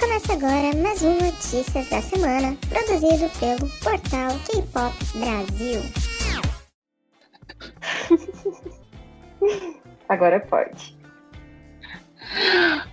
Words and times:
começa 0.00 0.32
agora 0.32 0.74
mais 0.82 1.02
um 1.02 1.12
Notícias 1.12 1.90
da 1.90 2.00
Semana, 2.00 2.56
produzido 2.70 3.28
pelo 3.38 3.68
portal 3.80 4.30
K-Pop 4.46 4.96
Brasil. 5.18 5.82
Agora 10.08 10.40
pode. 10.40 10.98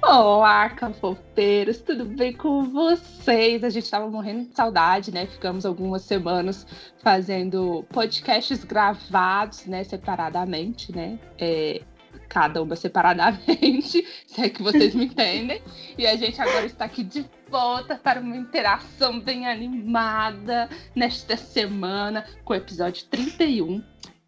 Olá, 0.04 0.70
cafofeiros, 0.72 1.78
tudo 1.80 2.04
bem 2.04 2.34
com 2.34 2.66
vocês? 2.66 3.64
A 3.64 3.70
gente 3.70 3.86
estava 3.86 4.10
morrendo 4.10 4.50
de 4.50 4.54
saudade, 4.54 5.14
né? 5.14 5.28
Ficamos 5.28 5.66
algumas 5.66 6.02
semanas 6.02 6.68
fazendo 7.02 7.86
podcasts 7.90 8.66
gravados, 8.66 9.66
né, 9.66 9.86
separadamente, 9.86 10.94
né? 10.94 11.18
É, 11.40 11.82
cada 12.28 12.62
uma 12.62 12.76
separadamente, 12.76 14.06
se 14.28 14.42
é 14.42 14.50
que 14.50 14.62
vocês 14.62 14.94
me 14.94 15.06
entendem. 15.06 15.62
E 15.98 16.06
a 16.06 16.16
gente 16.16 16.40
agora 16.42 16.66
está 16.66 16.86
aqui 16.86 17.04
de 17.04 17.26
volta 17.50 17.96
para 17.96 18.20
uma 18.20 18.36
interação 18.36 19.20
bem 19.20 19.48
animada 19.48 20.70
nesta 20.96 21.38
semana 21.38 22.26
com 22.44 22.54
o 22.54 22.56
episódio 22.56 23.06
31. 23.06 23.84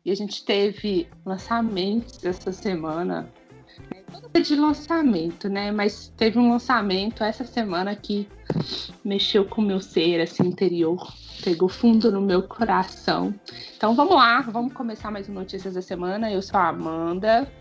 E 0.05 0.12
a 0.12 0.16
gente 0.16 0.43
teve 0.43 1.07
lançamentos 1.26 2.23
essa 2.23 2.52
semana 2.52 3.31
de 4.41 4.55
lançamento, 4.55 5.49
né? 5.49 5.71
Mas 5.71 6.12
teve 6.16 6.40
um 6.40 6.52
lançamento 6.52 7.23
essa 7.23 7.43
semana 7.43 7.95
que 7.95 8.27
mexeu 9.04 9.45
com 9.45 9.62
o 9.62 9.66
meu 9.66 9.79
ser, 9.79 10.21
assim, 10.21 10.43
interior. 10.48 11.13
Pegou 11.43 11.70
fundo 11.70 12.12
no 12.12 12.21
meu 12.21 12.43
coração. 12.43 13.34
Então 13.76 13.95
vamos 13.95 14.16
lá, 14.16 14.41
vamos 14.41 14.73
começar 14.73 15.09
mais 15.12 15.27
um 15.29 15.34
Notícias 15.34 15.73
da 15.73 15.81
Semana. 15.81 16.31
Eu 16.31 16.41
sou 16.41 16.59
a 16.59 16.68
Amanda. 16.68 17.52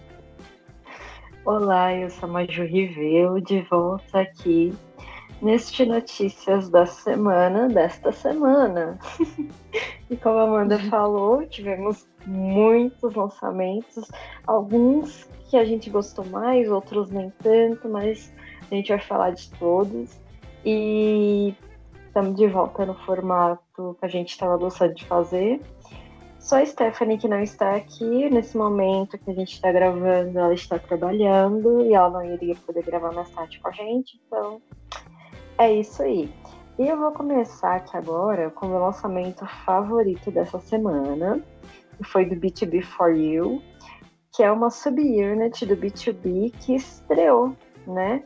Olá, 1.50 1.94
eu 1.94 2.10
sou 2.10 2.28
a 2.28 2.32
Maju 2.32 2.64
Riveu, 2.64 3.40
de 3.40 3.62
volta 3.62 4.20
aqui 4.20 4.70
neste 5.40 5.86
Notícias 5.86 6.68
da 6.68 6.84
Semana, 6.84 7.68
desta 7.68 8.12
semana. 8.12 8.98
e 10.10 10.16
como 10.18 10.36
a 10.40 10.42
Amanda 10.42 10.76
uhum. 10.76 10.90
falou, 10.90 11.46
tivemos 11.46 12.06
muitos 12.26 13.14
lançamentos, 13.14 14.10
alguns 14.46 15.26
que 15.48 15.56
a 15.56 15.64
gente 15.64 15.88
gostou 15.88 16.26
mais, 16.26 16.70
outros 16.70 17.10
nem 17.10 17.30
tanto, 17.42 17.88
mas 17.88 18.30
a 18.70 18.74
gente 18.74 18.90
vai 18.90 19.00
falar 19.00 19.30
de 19.30 19.48
todos. 19.52 20.20
E 20.66 21.54
estamos 22.08 22.36
de 22.36 22.46
volta 22.46 22.84
no 22.84 22.94
formato 23.06 23.96
que 23.98 24.04
a 24.04 24.08
gente 24.08 24.32
estava 24.32 24.58
gostando 24.58 24.94
de 24.94 25.06
fazer. 25.06 25.62
Só 26.38 26.62
a 26.62 26.64
Stephanie 26.64 27.18
que 27.18 27.28
não 27.28 27.40
está 27.40 27.74
aqui 27.74 28.30
nesse 28.30 28.56
momento 28.56 29.18
que 29.18 29.30
a 29.30 29.34
gente 29.34 29.54
está 29.54 29.72
gravando, 29.72 30.38
ela 30.38 30.54
está 30.54 30.78
trabalhando 30.78 31.82
e 31.82 31.94
ela 31.94 32.10
não 32.10 32.24
iria 32.24 32.54
poder 32.54 32.84
gravar 32.84 33.12
mais 33.12 33.28
tarde 33.30 33.58
com 33.60 33.68
a 33.68 33.72
gente, 33.72 34.20
então 34.26 34.62
é 35.58 35.72
isso 35.72 36.02
aí. 36.02 36.32
E 36.78 36.86
eu 36.86 36.96
vou 36.96 37.10
começar 37.10 37.74
aqui 37.74 37.96
agora 37.96 38.50
com 38.50 38.66
o 38.66 38.68
meu 38.70 38.78
lançamento 38.78 39.44
favorito 39.66 40.30
dessa 40.30 40.60
semana, 40.60 41.42
que 41.96 42.04
foi 42.04 42.24
do 42.24 42.36
B2B 42.36 42.84
For 42.84 43.10
You, 43.10 43.60
que 44.32 44.44
é 44.44 44.52
uma 44.52 44.70
subunit 44.70 45.66
do 45.66 45.76
B2B 45.76 46.54
que 46.60 46.76
estreou, 46.76 47.56
né? 47.84 48.22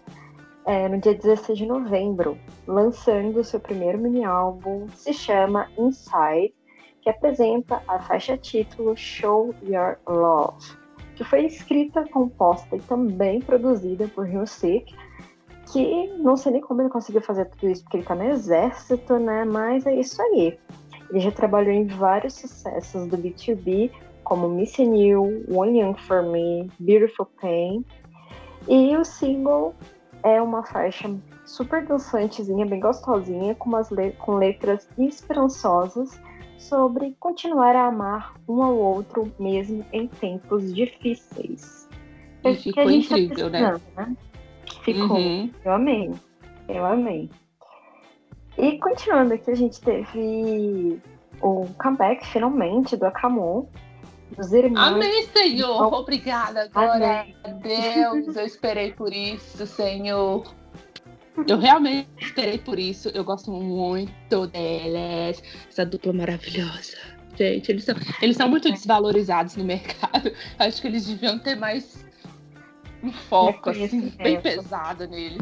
É, 0.66 0.86
no 0.86 1.00
dia 1.00 1.14
16 1.14 1.58
de 1.58 1.66
novembro, 1.66 2.38
lançando 2.66 3.40
o 3.40 3.44
seu 3.44 3.58
primeiro 3.58 3.98
mini 3.98 4.22
álbum, 4.22 4.86
se 4.90 5.14
chama 5.14 5.68
Inside, 5.78 6.54
que 7.02 7.10
apresenta 7.10 7.82
a 7.88 7.98
faixa 7.98 8.36
título 8.38 8.96
Show 8.96 9.54
Your 9.62 9.98
Love, 10.08 10.64
que 11.16 11.24
foi 11.24 11.44
escrita, 11.44 12.08
composta 12.08 12.76
e 12.76 12.80
também 12.80 13.40
produzida 13.40 14.08
por 14.08 14.26
Hyunsik, 14.26 14.94
que 15.72 16.08
não 16.18 16.36
sei 16.36 16.52
nem 16.52 16.60
como 16.60 16.80
ele 16.80 16.88
conseguiu 16.88 17.20
fazer 17.20 17.46
tudo 17.46 17.70
isso, 17.70 17.82
porque 17.82 17.98
ele 17.98 18.04
tá 18.04 18.14
no 18.14 18.24
exército, 18.24 19.18
né? 19.18 19.44
Mas 19.44 19.84
é 19.84 19.94
isso 19.94 20.20
aí. 20.22 20.58
Ele 21.10 21.20
já 21.20 21.32
trabalhou 21.32 21.72
em 21.72 21.86
vários 21.86 22.34
sucessos 22.34 23.06
do 23.08 23.18
B2B, 23.18 23.90
como 24.22 24.48
Missing 24.48 24.96
You, 24.96 25.44
One 25.50 25.80
Young 25.80 25.94
For 26.06 26.22
Me, 26.22 26.70
Beautiful 26.78 27.26
Pain. 27.40 27.84
E 28.68 28.96
o 28.96 29.04
single 29.04 29.74
é 30.22 30.40
uma 30.40 30.62
faixa 30.62 31.12
super 31.44 31.84
dançantezinha, 31.84 32.64
bem 32.64 32.80
gostosinha, 32.80 33.54
com, 33.56 33.68
umas 33.68 33.90
le 33.90 34.12
com 34.12 34.36
letras 34.36 34.88
esperançosas 34.96 36.18
sobre 36.62 37.16
continuar 37.18 37.74
a 37.74 37.86
amar 37.86 38.34
um 38.48 38.62
ao 38.62 38.76
outro 38.76 39.32
mesmo 39.38 39.84
em 39.92 40.06
tempos 40.06 40.74
difíceis. 40.74 41.88
E 42.44 42.54
ficou 42.54 42.84
tá 42.84 42.92
incrível, 42.92 43.50
tá 43.50 43.60
né? 43.60 43.80
né? 43.96 44.16
Ficou. 44.82 45.16
Uhum. 45.16 45.50
Eu 45.64 45.72
amei. 45.72 46.14
Eu 46.68 46.86
amei. 46.86 47.30
E 48.58 48.78
continuando 48.78 49.34
aqui, 49.34 49.50
a 49.50 49.54
gente 49.54 49.80
teve 49.80 51.00
o 51.40 51.66
comeback 51.80 52.26
finalmente 52.26 52.96
do 52.96 53.06
Akamon, 53.06 53.66
dos 54.36 54.52
irmãos. 54.52 54.94
Amém, 54.94 55.22
Senhor. 55.26 55.86
Então, 55.86 55.92
Obrigada. 55.92 56.68
Glória 56.68 57.26
a 57.44 57.48
Deus. 57.50 58.36
Eu 58.36 58.44
esperei 58.44 58.92
por 58.92 59.12
isso, 59.12 59.66
Senhor. 59.66 60.44
Eu 61.46 61.58
realmente 61.58 62.08
esperei 62.20 62.58
por 62.58 62.78
isso. 62.78 63.08
Eu 63.10 63.24
gosto 63.24 63.50
muito 63.50 64.46
delas. 64.48 65.42
Essa 65.68 65.84
dupla 65.86 66.12
maravilhosa. 66.12 66.96
Gente, 67.34 67.72
eles 67.72 67.84
são, 67.84 67.94
eles 68.20 68.36
são 68.36 68.48
muito 68.48 68.70
desvalorizados 68.70 69.56
no 69.56 69.64
mercado. 69.64 70.32
Acho 70.58 70.80
que 70.80 70.88
eles 70.88 71.06
deviam 71.06 71.38
ter 71.38 71.56
mais 71.56 72.04
um 73.02 73.10
foco, 73.10 73.70
assim, 73.70 74.10
bem 74.10 74.40
pesado 74.40 75.06
neles. 75.08 75.40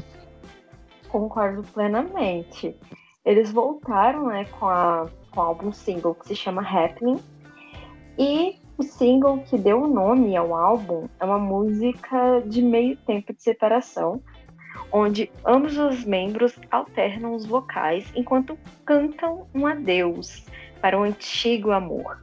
Concordo 1.08 1.62
plenamente. 1.74 2.76
Eles 3.24 3.50
voltaram, 3.50 4.28
né, 4.28 4.44
com, 4.58 4.66
a, 4.66 5.08
com 5.30 5.40
o 5.40 5.42
álbum 5.42 5.72
single 5.72 6.14
que 6.14 6.28
se 6.28 6.36
chama 6.36 6.62
Happening. 6.62 7.20
E 8.16 8.56
o 8.78 8.82
single 8.82 9.38
que 9.40 9.58
deu 9.58 9.82
o 9.82 9.88
nome 9.88 10.36
ao 10.36 10.54
álbum 10.54 11.06
é 11.18 11.24
uma 11.24 11.38
música 11.38 12.40
de 12.46 12.62
meio 12.62 12.96
tempo 12.96 13.32
de 13.32 13.42
separação, 13.42 14.22
onde 14.92 15.30
ambos 15.44 15.76
os 15.76 16.04
membros 16.04 16.58
alternam 16.70 17.34
os 17.34 17.46
vocais 17.46 18.10
enquanto 18.14 18.58
cantam 18.84 19.46
um 19.54 19.66
adeus 19.66 20.44
para 20.80 20.98
o 20.98 21.02
um 21.02 21.04
antigo 21.04 21.70
amor. 21.70 22.20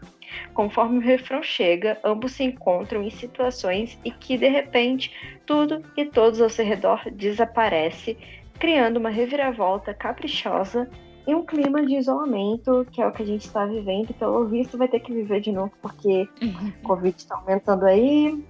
Conforme 0.54 0.98
o 0.98 1.02
refrão 1.02 1.42
chega, 1.42 1.98
ambos 2.04 2.34
se 2.34 2.44
encontram 2.44 3.02
em 3.04 3.10
situações 3.10 3.98
e 4.04 4.12
que 4.12 4.38
de 4.38 4.48
repente 4.48 5.12
tudo 5.46 5.82
e 5.96 6.06
todos 6.06 6.42
ao 6.42 6.50
seu 6.50 6.66
redor 6.66 7.02
desaparece, 7.12 8.18
criando 8.60 8.98
uma 8.98 9.10
reviravolta 9.10 9.94
caprichosa 9.94 10.90
e 11.28 11.36
um 11.36 11.46
clima 11.46 11.86
de 11.86 11.96
isolamento, 11.96 12.88
que 12.92 13.02
é 13.02 13.08
o 13.08 13.12
que 13.12 13.22
a 13.22 13.26
gente 13.26 13.46
está 13.46 13.66
vivendo, 13.66 14.14
pelo 14.14 14.46
visto 14.48 14.78
vai 14.78 14.88
ter 14.88 15.02
que 15.02 15.14
viver 15.14 15.42
de 15.42 15.52
novo, 15.52 15.72
porque 15.82 16.28
uhum. 16.42 16.72
o 16.82 16.88
Covid 16.88 17.18
está 17.18 17.36
aumentando 17.36 17.86
aí. 17.86 18.42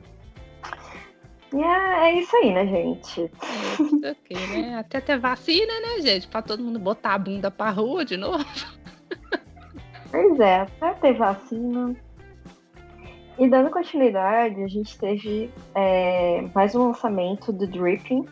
E 1.54 1.64
é, 1.64 2.10
é, 2.10 2.20
isso 2.20 2.36
aí, 2.36 2.54
né, 2.54 2.68
gente? 2.68 3.32
É, 4.04 4.12
ok, 4.12 4.48
né? 4.48 4.78
Até 4.78 5.00
ter 5.00 5.18
vacina, 5.18 5.74
né, 5.80 6.02
gente? 6.02 6.28
Para 6.28 6.42
todo 6.42 6.64
mundo 6.64 6.80
botar 6.80 7.14
a 7.14 7.18
bunda 7.18 7.50
pra 7.50 7.70
rua 7.70 8.04
de 8.04 8.18
novo. 8.18 8.44
Pois 10.12 10.40
é, 10.40 10.62
até 10.62 10.94
ter 10.94 11.14
vacina. 11.14 11.96
E 13.38 13.48
dando 13.48 13.70
continuidade, 13.70 14.64
a 14.64 14.68
gente 14.68 14.98
teve 14.98 15.52
é, 15.76 16.44
mais 16.56 16.74
um 16.74 16.88
lançamento 16.88 17.54
do 17.54 17.68
Dripping, 17.68 18.26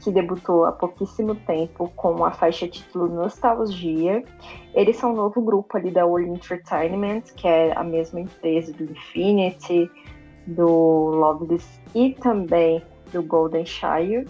que 0.00 0.10
debutou 0.10 0.64
há 0.64 0.72
pouquíssimo 0.72 1.34
tempo 1.34 1.92
com 1.94 2.24
a 2.24 2.30
faixa 2.30 2.66
título 2.66 3.08
Nostalgia. 3.08 4.24
Eles 4.72 4.96
são 4.96 5.12
um 5.12 5.16
novo 5.16 5.42
grupo 5.42 5.76
ali 5.76 5.90
da 5.90 6.06
World 6.06 6.30
Entertainment, 6.30 7.22
que 7.36 7.46
é 7.46 7.76
a 7.76 7.84
mesma 7.84 8.20
empresa 8.20 8.72
do 8.72 8.84
Infinity, 8.84 9.90
do 10.46 10.66
Loveless 10.66 11.80
e 11.94 12.14
também 12.14 12.82
do 13.12 13.22
Golden 13.22 13.64
Shire. 13.64 14.26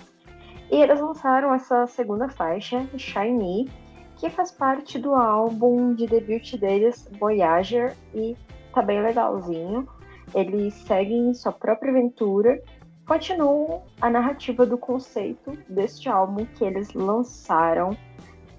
E 0.70 0.76
eles 0.76 1.00
lançaram 1.00 1.54
essa 1.54 1.86
segunda 1.86 2.28
faixa, 2.28 2.86
Shiny, 2.96 3.70
que 4.16 4.28
faz 4.30 4.50
parte 4.50 4.98
do 4.98 5.14
álbum 5.14 5.94
de 5.94 6.06
debut 6.06 6.56
deles, 6.56 7.08
Voyager, 7.18 7.94
e 8.14 8.36
tá 8.74 8.82
bem 8.82 9.00
legalzinho. 9.02 9.86
Eles 10.34 10.74
seguem 10.74 11.32
sua 11.34 11.52
própria 11.52 11.90
aventura 11.90 12.60
continuam 13.06 13.84
a 14.00 14.10
narrativa 14.10 14.66
do 14.66 14.76
conceito 14.76 15.56
deste 15.69 16.08
álbum 16.08 16.44
que 16.44 16.64
eles 16.64 16.92
lançaram 16.92 17.96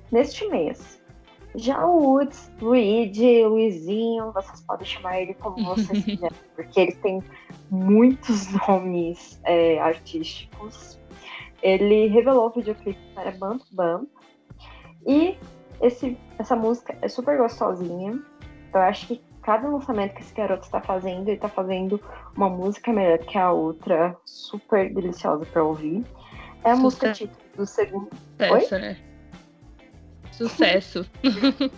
neste 0.09 0.47
mês. 0.47 1.01
Já 1.55 1.85
o 1.85 2.13
Woods, 2.13 2.51
Luigi, 2.61 3.43
Luizinho, 3.45 4.31
vocês 4.31 4.61
podem 4.61 4.85
chamar 4.85 5.21
ele 5.21 5.33
como 5.33 5.63
vocês 5.63 6.03
quiserem, 6.05 6.37
porque 6.55 6.79
ele 6.79 6.91
tem 6.93 7.23
muitos 7.69 8.47
nomes 8.67 9.39
é, 9.43 9.79
artísticos. 9.79 10.99
Ele 11.63 12.07
revelou 12.07 12.47
o 12.47 12.49
videoclipe 12.51 12.99
para 13.15 13.31
Bump 13.31 13.63
Bump 13.71 14.07
e 15.05 15.37
esse, 15.81 16.17
essa 16.37 16.55
música 16.55 16.95
é 17.01 17.07
super 17.07 17.37
gostosinha. 17.37 18.19
Eu 18.73 18.81
acho 18.81 19.07
que 19.07 19.21
cada 19.41 19.67
lançamento 19.67 20.13
que 20.13 20.21
esse 20.21 20.33
garoto 20.33 20.65
está 20.65 20.81
fazendo, 20.81 21.29
ele 21.29 21.37
está 21.37 21.47
fazendo 21.47 21.99
uma 22.35 22.49
música 22.49 22.91
melhor 22.91 23.17
que 23.19 23.37
a 23.37 23.51
outra, 23.51 24.15
super 24.25 24.93
deliciosa 24.93 25.45
para 25.45 25.63
ouvir. 25.63 26.03
É 26.63 26.71
a 26.71 26.75
música 26.75 27.13
título 27.13 27.39
do 27.55 27.65
segundo. 27.65 28.09
Sucesso, 28.37 28.75
Oi? 28.75 28.81
né? 28.81 28.97
Sucesso. 30.37 31.05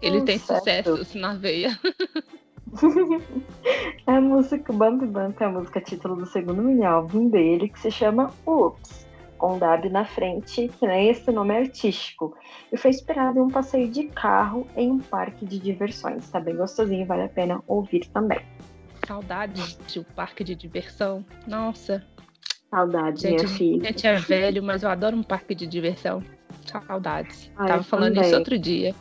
Ele 0.00 0.22
tem 0.22 0.38
sucessos 0.38 1.14
na 1.14 1.34
veia. 1.34 1.76
é 4.06 4.12
a 4.12 4.20
música 4.20 4.72
Bump 4.72 5.04
Bump 5.04 5.40
é 5.40 5.44
a 5.44 5.50
música 5.50 5.80
título 5.80 6.14
do 6.16 6.26
segundo 6.26 6.62
mini 6.62 6.84
álbum 6.84 7.28
dele, 7.28 7.68
que 7.68 7.80
se 7.80 7.90
chama 7.90 8.32
Oops, 8.46 9.06
com 9.36 9.58
Dab 9.58 9.88
na 9.90 10.04
frente, 10.04 10.68
que 10.78 10.86
é 10.86 11.06
esse 11.06 11.32
nome 11.32 11.56
artístico. 11.56 12.36
E 12.72 12.76
foi 12.76 12.92
inspirado 12.92 13.38
em 13.38 13.42
um 13.42 13.50
passeio 13.50 13.88
de 13.88 14.04
carro 14.04 14.66
em 14.76 14.90
um 14.90 15.00
parque 15.00 15.44
de 15.44 15.58
diversões. 15.58 16.30
Tá 16.30 16.38
bem 16.38 16.54
gostosinho, 16.54 17.04
vale 17.04 17.24
a 17.24 17.28
pena 17.28 17.60
ouvir 17.66 18.06
também. 18.10 18.40
Saudades 19.06 19.76
de 19.88 19.98
um 19.98 20.04
parque 20.04 20.44
de 20.44 20.54
diversão. 20.54 21.24
Nossa. 21.48 22.06
Saudades, 22.70 23.20
gente, 23.20 23.44
minha 23.44 23.48
filha. 23.48 23.84
Gente 23.88 24.06
é 24.06 24.14
velho, 24.14 24.62
mas 24.62 24.84
eu 24.84 24.88
adoro 24.88 25.16
um 25.16 25.22
parque 25.22 25.54
de 25.54 25.66
diversão. 25.66 26.22
Saudades. 26.64 27.50
Ah, 27.56 27.66
Tava 27.66 27.82
falando 27.82 28.14
também. 28.14 28.28
isso 28.28 28.38
outro 28.38 28.58
dia. 28.58 28.94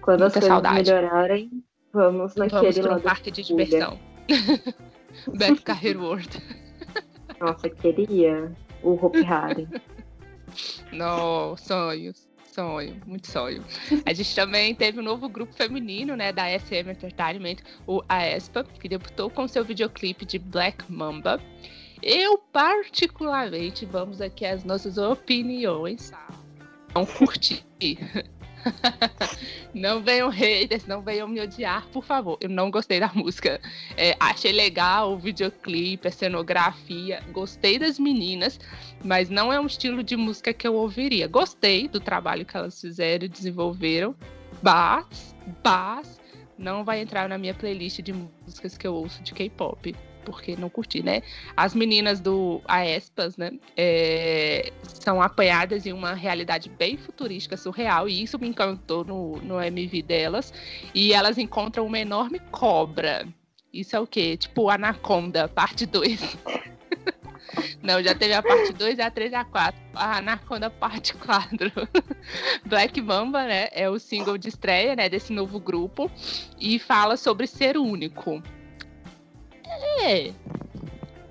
Quando 0.00 0.20
Muita 0.20 0.26
as 0.26 0.32
coisas 0.34 0.48
saudade. 0.48 0.90
melhorarem, 0.92 1.64
vamos 1.92 2.34
naquele 2.34 2.72
vamos 2.82 2.96
um 2.96 3.00
parque 3.00 3.30
de 3.30 3.42
diversão. 3.42 3.98
Beto 5.36 5.62
Carreiro 5.62 6.02
World. 6.02 6.42
Nossa, 7.40 7.68
queria 7.68 8.52
o 8.82 8.92
Hope 8.92 9.22
Harry. 9.22 9.68
Não, 10.92 11.56
sonhos. 11.56 12.28
Sonho, 12.46 13.00
muito 13.06 13.28
sonho. 13.28 13.62
A 14.04 14.12
gente 14.12 14.34
também 14.34 14.74
teve 14.74 14.98
um 14.98 15.02
novo 15.02 15.28
grupo 15.28 15.52
feminino, 15.52 16.16
né, 16.16 16.32
da 16.32 16.46
SM 16.58 16.90
Entertainment, 16.90 17.58
o 17.86 18.02
AESPA, 18.08 18.64
que 18.64 18.88
debutou 18.88 19.30
com 19.30 19.46
seu 19.46 19.62
videoclipe 19.64 20.24
de 20.24 20.40
Black 20.40 20.90
Mamba. 20.90 21.40
Eu, 22.02 22.38
particularmente, 22.38 23.84
vamos 23.84 24.20
aqui 24.20 24.44
às 24.46 24.64
nossas 24.64 24.98
opiniões. 24.98 26.12
Não 26.94 27.04
curti. 27.04 27.64
não 29.74 30.00
venham 30.02 30.28
haters, 30.28 30.86
não 30.86 31.02
venham 31.02 31.28
me 31.28 31.40
odiar, 31.40 31.86
por 31.88 32.04
favor. 32.04 32.38
Eu 32.40 32.48
não 32.48 32.70
gostei 32.70 33.00
da 33.00 33.10
música. 33.14 33.60
É, 33.96 34.16
achei 34.18 34.52
legal 34.52 35.12
o 35.12 35.18
videoclipe, 35.18 36.08
a 36.08 36.10
cenografia. 36.10 37.22
Gostei 37.32 37.78
das 37.78 37.98
meninas, 37.98 38.58
mas 39.04 39.28
não 39.28 39.52
é 39.52 39.60
um 39.60 39.66
estilo 39.66 40.02
de 40.02 40.16
música 40.16 40.52
que 40.52 40.66
eu 40.66 40.74
ouviria. 40.74 41.26
Gostei 41.26 41.88
do 41.88 42.00
trabalho 42.00 42.44
que 42.44 42.56
elas 42.56 42.80
fizeram 42.80 43.24
e 43.24 43.28
desenvolveram, 43.28 44.14
mas, 44.62 45.36
mas 45.64 46.20
não 46.56 46.84
vai 46.84 47.00
entrar 47.00 47.28
na 47.28 47.38
minha 47.38 47.54
playlist 47.54 48.00
de 48.02 48.12
músicas 48.12 48.76
que 48.76 48.86
eu 48.86 48.94
ouço 48.94 49.22
de 49.22 49.32
K-pop 49.32 49.94
porque 50.28 50.54
não 50.56 50.68
curti, 50.68 51.02
né? 51.02 51.22
As 51.56 51.74
meninas 51.74 52.20
do 52.20 52.60
Aespas, 52.68 53.38
né, 53.38 53.52
é, 53.74 54.70
são 54.82 55.22
apanhadas 55.22 55.86
em 55.86 55.92
uma 55.92 56.12
realidade 56.12 56.68
bem 56.68 56.98
futurística, 56.98 57.56
surreal, 57.56 58.06
e 58.06 58.22
isso 58.22 58.38
me 58.38 58.46
encantou 58.46 59.04
no, 59.04 59.36
no 59.38 59.58
MV 59.58 60.02
delas. 60.02 60.52
E 60.94 61.14
elas 61.14 61.38
encontram 61.38 61.86
uma 61.86 61.98
enorme 61.98 62.38
cobra. 62.50 63.26
Isso 63.72 63.96
é 63.96 64.00
o 64.00 64.06
quê? 64.06 64.36
Tipo 64.36 64.68
Anaconda, 64.68 65.48
parte 65.48 65.86
2. 65.86 66.36
Não, 67.82 68.02
já 68.02 68.14
teve 68.14 68.34
a 68.34 68.42
parte 68.42 68.72
2, 68.74 68.98
a 68.98 69.10
3 69.10 69.32
e 69.32 69.34
a 69.34 69.44
4. 69.44 69.80
A 69.94 70.18
Anaconda 70.18 70.68
parte 70.68 71.14
4. 71.14 71.72
Black 72.66 73.00
Mamba, 73.00 73.44
né? 73.44 73.68
É 73.72 73.88
o 73.88 73.98
single 73.98 74.36
de 74.36 74.48
estreia, 74.48 74.94
né? 74.94 75.08
Desse 75.08 75.32
novo 75.32 75.58
grupo. 75.58 76.10
E 76.58 76.78
fala 76.78 77.16
sobre 77.16 77.46
ser 77.46 77.78
único. 77.78 78.42
É. 79.68 80.32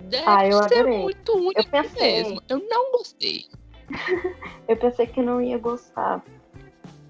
Deve 0.01 0.23
ah, 0.25 0.47
eu 0.47 0.63
ser 0.63 0.79
adorei. 0.79 0.97
muito 0.99 1.33
único 1.35 1.59
eu 1.59 1.69
pensei... 1.69 2.23
mesmo. 2.23 2.41
Eu 2.47 2.59
não 2.69 2.91
gostei. 2.91 3.45
eu 4.67 4.77
pensei 4.77 5.07
que 5.07 5.21
não 5.21 5.41
ia 5.41 5.57
gostar. 5.57 6.23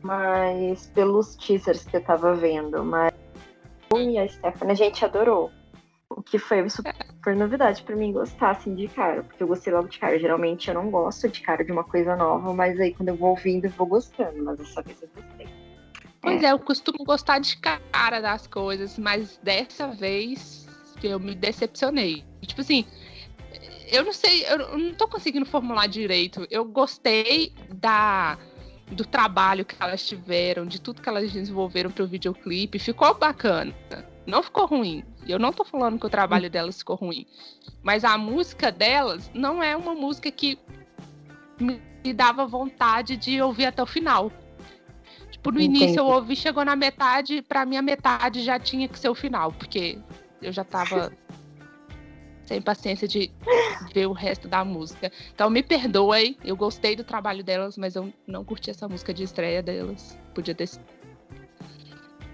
Mas 0.01 0.87
pelos 0.93 1.35
teasers 1.35 1.85
que 1.85 1.97
eu 1.97 2.03
tava 2.03 2.33
vendo, 2.33 2.83
mas 2.83 3.13
e 3.95 4.17
a 4.17 4.27
Stephanie 4.27 4.73
a 4.73 4.75
gente 4.75 5.03
adorou. 5.05 5.51
O 6.09 6.21
que 6.21 6.37
foi 6.39 6.67
super 6.69 6.93
é. 7.25 7.33
novidade 7.33 7.83
para 7.83 7.95
mim 7.95 8.11
gostar 8.11 8.51
assim 8.51 8.73
de 8.73 8.87
cara, 8.87 9.23
porque 9.23 9.43
eu 9.43 9.47
gostei 9.47 9.73
logo 9.73 9.87
de 9.87 9.99
cara. 9.99 10.17
Geralmente 10.17 10.67
eu 10.69 10.73
não 10.73 10.89
gosto 10.89 11.27
de 11.27 11.41
cara 11.41 11.63
de 11.63 11.71
uma 11.71 11.83
coisa 11.83 12.15
nova, 12.15 12.53
mas 12.53 12.79
aí 12.79 12.93
quando 12.93 13.09
eu 13.09 13.15
vou 13.15 13.29
ouvindo 13.29 13.65
eu 13.65 13.71
vou 13.71 13.87
gostando, 13.87 14.43
mas 14.43 14.57
dessa 14.57 14.81
vez 14.81 15.01
eu 15.01 15.09
gostei. 15.15 15.47
Pois 16.21 16.43
é. 16.43 16.47
é, 16.47 16.51
eu 16.51 16.59
costumo 16.59 17.03
gostar 17.05 17.39
de 17.39 17.57
cara 17.57 18.19
das 18.21 18.47
coisas, 18.47 18.97
mas 18.97 19.37
dessa 19.43 19.87
vez 19.87 20.66
que 20.99 21.07
eu 21.07 21.19
me 21.19 21.35
decepcionei. 21.35 22.23
Tipo 22.41 22.61
assim, 22.61 22.85
eu 23.91 24.03
não 24.03 24.13
sei, 24.13 24.45
eu 24.45 24.77
não 24.77 24.93
tô 24.93 25.07
conseguindo 25.07 25.45
formular 25.45 25.87
direito. 25.87 26.47
Eu 26.49 26.65
gostei 26.65 27.53
da 27.73 28.37
do 28.91 29.03
trabalho 29.05 29.65
que 29.65 29.75
elas 29.79 30.07
tiveram, 30.07 30.65
de 30.65 30.79
tudo 30.79 31.01
que 31.01 31.09
elas 31.09 31.31
desenvolveram 31.31 31.91
para 31.91 32.03
o 32.03 32.07
videoclipe, 32.07 32.79
ficou 32.79 33.13
bacana. 33.13 33.73
Não 34.25 34.41
ficou 34.41 34.65
ruim. 34.65 35.03
Eu 35.27 35.37
não 35.37 35.51
tô 35.51 35.65
falando 35.65 35.99
que 35.99 36.05
o 36.05 36.09
trabalho 36.09 36.49
delas 36.49 36.77
ficou 36.77 36.95
ruim, 36.95 37.25
mas 37.83 38.05
a 38.05 38.17
música 38.17 38.71
delas 38.71 39.29
não 39.33 39.61
é 39.61 39.75
uma 39.75 39.93
música 39.93 40.31
que 40.31 40.57
me 41.59 42.13
dava 42.13 42.45
vontade 42.45 43.17
de 43.17 43.41
ouvir 43.41 43.65
até 43.65 43.83
o 43.83 43.85
final. 43.85 44.31
Tipo, 45.31 45.51
no 45.51 45.59
Entendi. 45.59 45.83
início 45.83 45.99
eu 45.99 46.05
ouvi, 46.05 46.35
chegou 46.35 46.63
na 46.63 46.75
metade, 46.75 47.41
para 47.41 47.65
mim 47.65 47.75
a 47.75 47.81
metade 47.81 48.41
já 48.41 48.57
tinha 48.57 48.87
que 48.87 48.97
ser 48.97 49.09
o 49.09 49.15
final, 49.15 49.51
porque 49.51 49.99
eu 50.41 50.51
já 50.51 50.63
tava 50.63 51.11
sem 52.47 52.61
paciência 52.61 53.07
de 53.07 53.29
ver 53.93 54.07
o 54.07 54.13
resto 54.13 54.47
da 54.47 54.63
música. 54.63 55.11
Então 55.35 55.49
me 55.49 55.61
perdoem, 55.61 56.37
eu 56.43 56.55
gostei 56.55 56.95
do 56.95 57.03
trabalho 57.03 57.43
delas, 57.43 57.77
mas 57.77 57.95
eu 57.95 58.11
não 58.25 58.43
curti 58.43 58.69
essa 58.69 58.87
música 58.87 59.13
de 59.13 59.23
estreia 59.23 59.61
delas. 59.61 60.17
Podia 60.33 60.55
ter. 60.55 60.69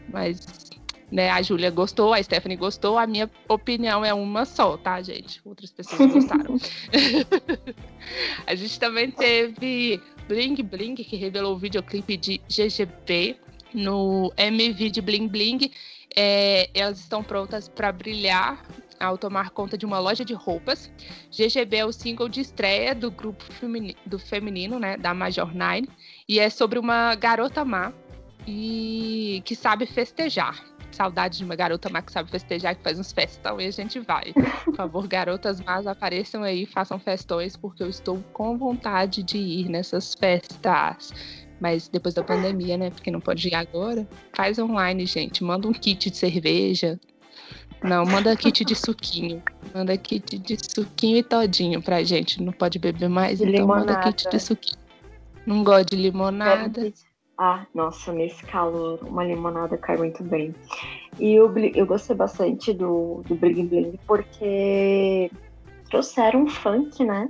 Mas, 0.08 0.70
né, 1.12 1.32
a 1.32 1.42
Júlia 1.42 1.72
gostou, 1.72 2.14
a 2.14 2.22
Stephanie 2.22 2.56
gostou, 2.56 3.00
a 3.00 3.08
minha 3.08 3.30
opinião 3.50 4.06
é 4.06 4.14
uma 4.14 4.46
só, 4.46 4.78
tá, 4.78 5.02
gente? 5.02 5.42
Outras 5.44 5.72
pessoas 5.72 6.14
gostaram. 6.14 6.58
a 8.46 8.54
gente 8.54 8.80
também 8.80 9.10
teve 9.10 10.00
Bling 10.28 10.62
Bling, 10.62 10.96
que 10.96 11.16
revelou 11.16 11.56
o 11.56 11.58
videoclipe 11.58 12.16
de 12.18 12.40
GGB 12.48 13.38
no 13.74 14.32
MV 14.38 14.92
de 14.92 15.02
Bling 15.02 15.28
Bling 15.28 15.72
é, 16.16 16.70
elas 16.74 17.00
estão 17.00 17.24
prontas 17.24 17.68
para 17.68 17.92
brilhar 17.92 18.64
ao 19.00 19.18
tomar 19.18 19.50
conta 19.50 19.78
de 19.78 19.86
uma 19.86 20.00
loja 20.00 20.24
de 20.24 20.34
roupas. 20.34 20.92
GGB 21.32 21.78
é 21.78 21.86
o 21.86 21.92
single 21.92 22.30
de 22.30 22.42
estreia 22.42 22.96
do 22.96 23.12
grupo 23.12 23.44
feminino, 23.44 23.98
do 24.06 24.18
feminino, 24.18 24.80
né, 24.80 24.98
da 24.98 25.14
Major 25.14 25.52
Nine, 25.54 25.90
e 26.28 26.40
é 26.40 26.50
sobre 26.50 26.80
uma 26.80 27.16
garota 27.16 27.66
má 27.66 27.92
e 28.48 29.42
que 29.46 29.56
sabe 29.56 29.86
festejar. 29.86 30.64
Saudade 30.92 31.40
de 31.40 31.44
uma 31.44 31.56
garota 31.56 31.90
má 31.90 32.04
que 32.04 32.12
sabe 32.12 32.30
festejar, 32.30 32.76
que 32.76 32.84
faz 32.84 33.00
uns 33.00 33.12
festão 33.12 33.60
e 33.60 33.66
a 33.66 33.72
gente 33.72 34.00
vai. 34.00 34.32
Por 34.64 34.76
favor, 34.76 35.08
garotas 35.08 35.60
más, 35.60 35.88
apareçam 35.88 36.44
aí, 36.44 36.68
façam 36.68 37.00
festões, 37.00 37.58
porque 37.58 37.82
eu 37.82 37.90
estou 37.90 38.24
com 38.32 38.58
vontade 38.60 39.24
de 39.24 39.38
ir 39.38 39.70
nessas 39.70 40.14
festas. 40.14 41.12
Mas 41.64 41.88
depois 41.88 42.14
da 42.14 42.22
pandemia, 42.22 42.76
né? 42.78 42.90
Porque 42.90 43.10
não 43.10 43.22
pode 43.22 43.48
ir 43.48 43.56
agora. 43.56 44.06
Faz 44.36 44.60
online, 44.60 45.06
gente. 45.06 45.46
Manda 45.46 45.66
um 45.66 45.72
kit 45.72 46.10
de 46.10 46.18
cerveja. 46.18 47.00
Não, 47.82 48.06
manda 48.06 48.36
kit 48.36 48.66
de 48.66 48.76
suquinho. 48.76 49.42
Manda 49.74 49.96
kit 49.96 50.38
de 50.40 50.58
suquinho 50.58 51.20
e 51.20 51.24
todinho 51.24 51.82
pra 51.82 52.04
gente. 52.04 52.44
Não 52.44 52.52
pode 52.52 52.78
beber 52.80 53.08
mais, 53.08 53.38
de 53.38 53.46
então 53.46 53.62
limonada. 53.62 53.94
manda 53.94 54.12
kit 54.12 54.30
de 54.30 54.40
suquinho. 54.42 54.78
Não 55.46 55.64
gosto 55.64 55.92
de 55.92 55.96
limonada. 55.96 56.92
Ah, 57.38 57.66
nossa, 57.74 58.12
nesse 58.12 58.44
calor, 58.46 59.00
uma 59.02 59.24
limonada 59.24 59.78
cai 59.78 59.96
muito 59.96 60.22
bem. 60.22 60.54
E 61.18 61.32
eu, 61.32 61.50
eu 61.58 61.86
gostei 61.86 62.14
bastante 62.14 62.74
do, 62.74 63.24
do 63.26 63.36
Bling 63.36 63.68
Bling 63.68 63.98
porque 64.06 65.32
trouxeram 65.90 66.46
funk, 66.46 67.06
né? 67.06 67.30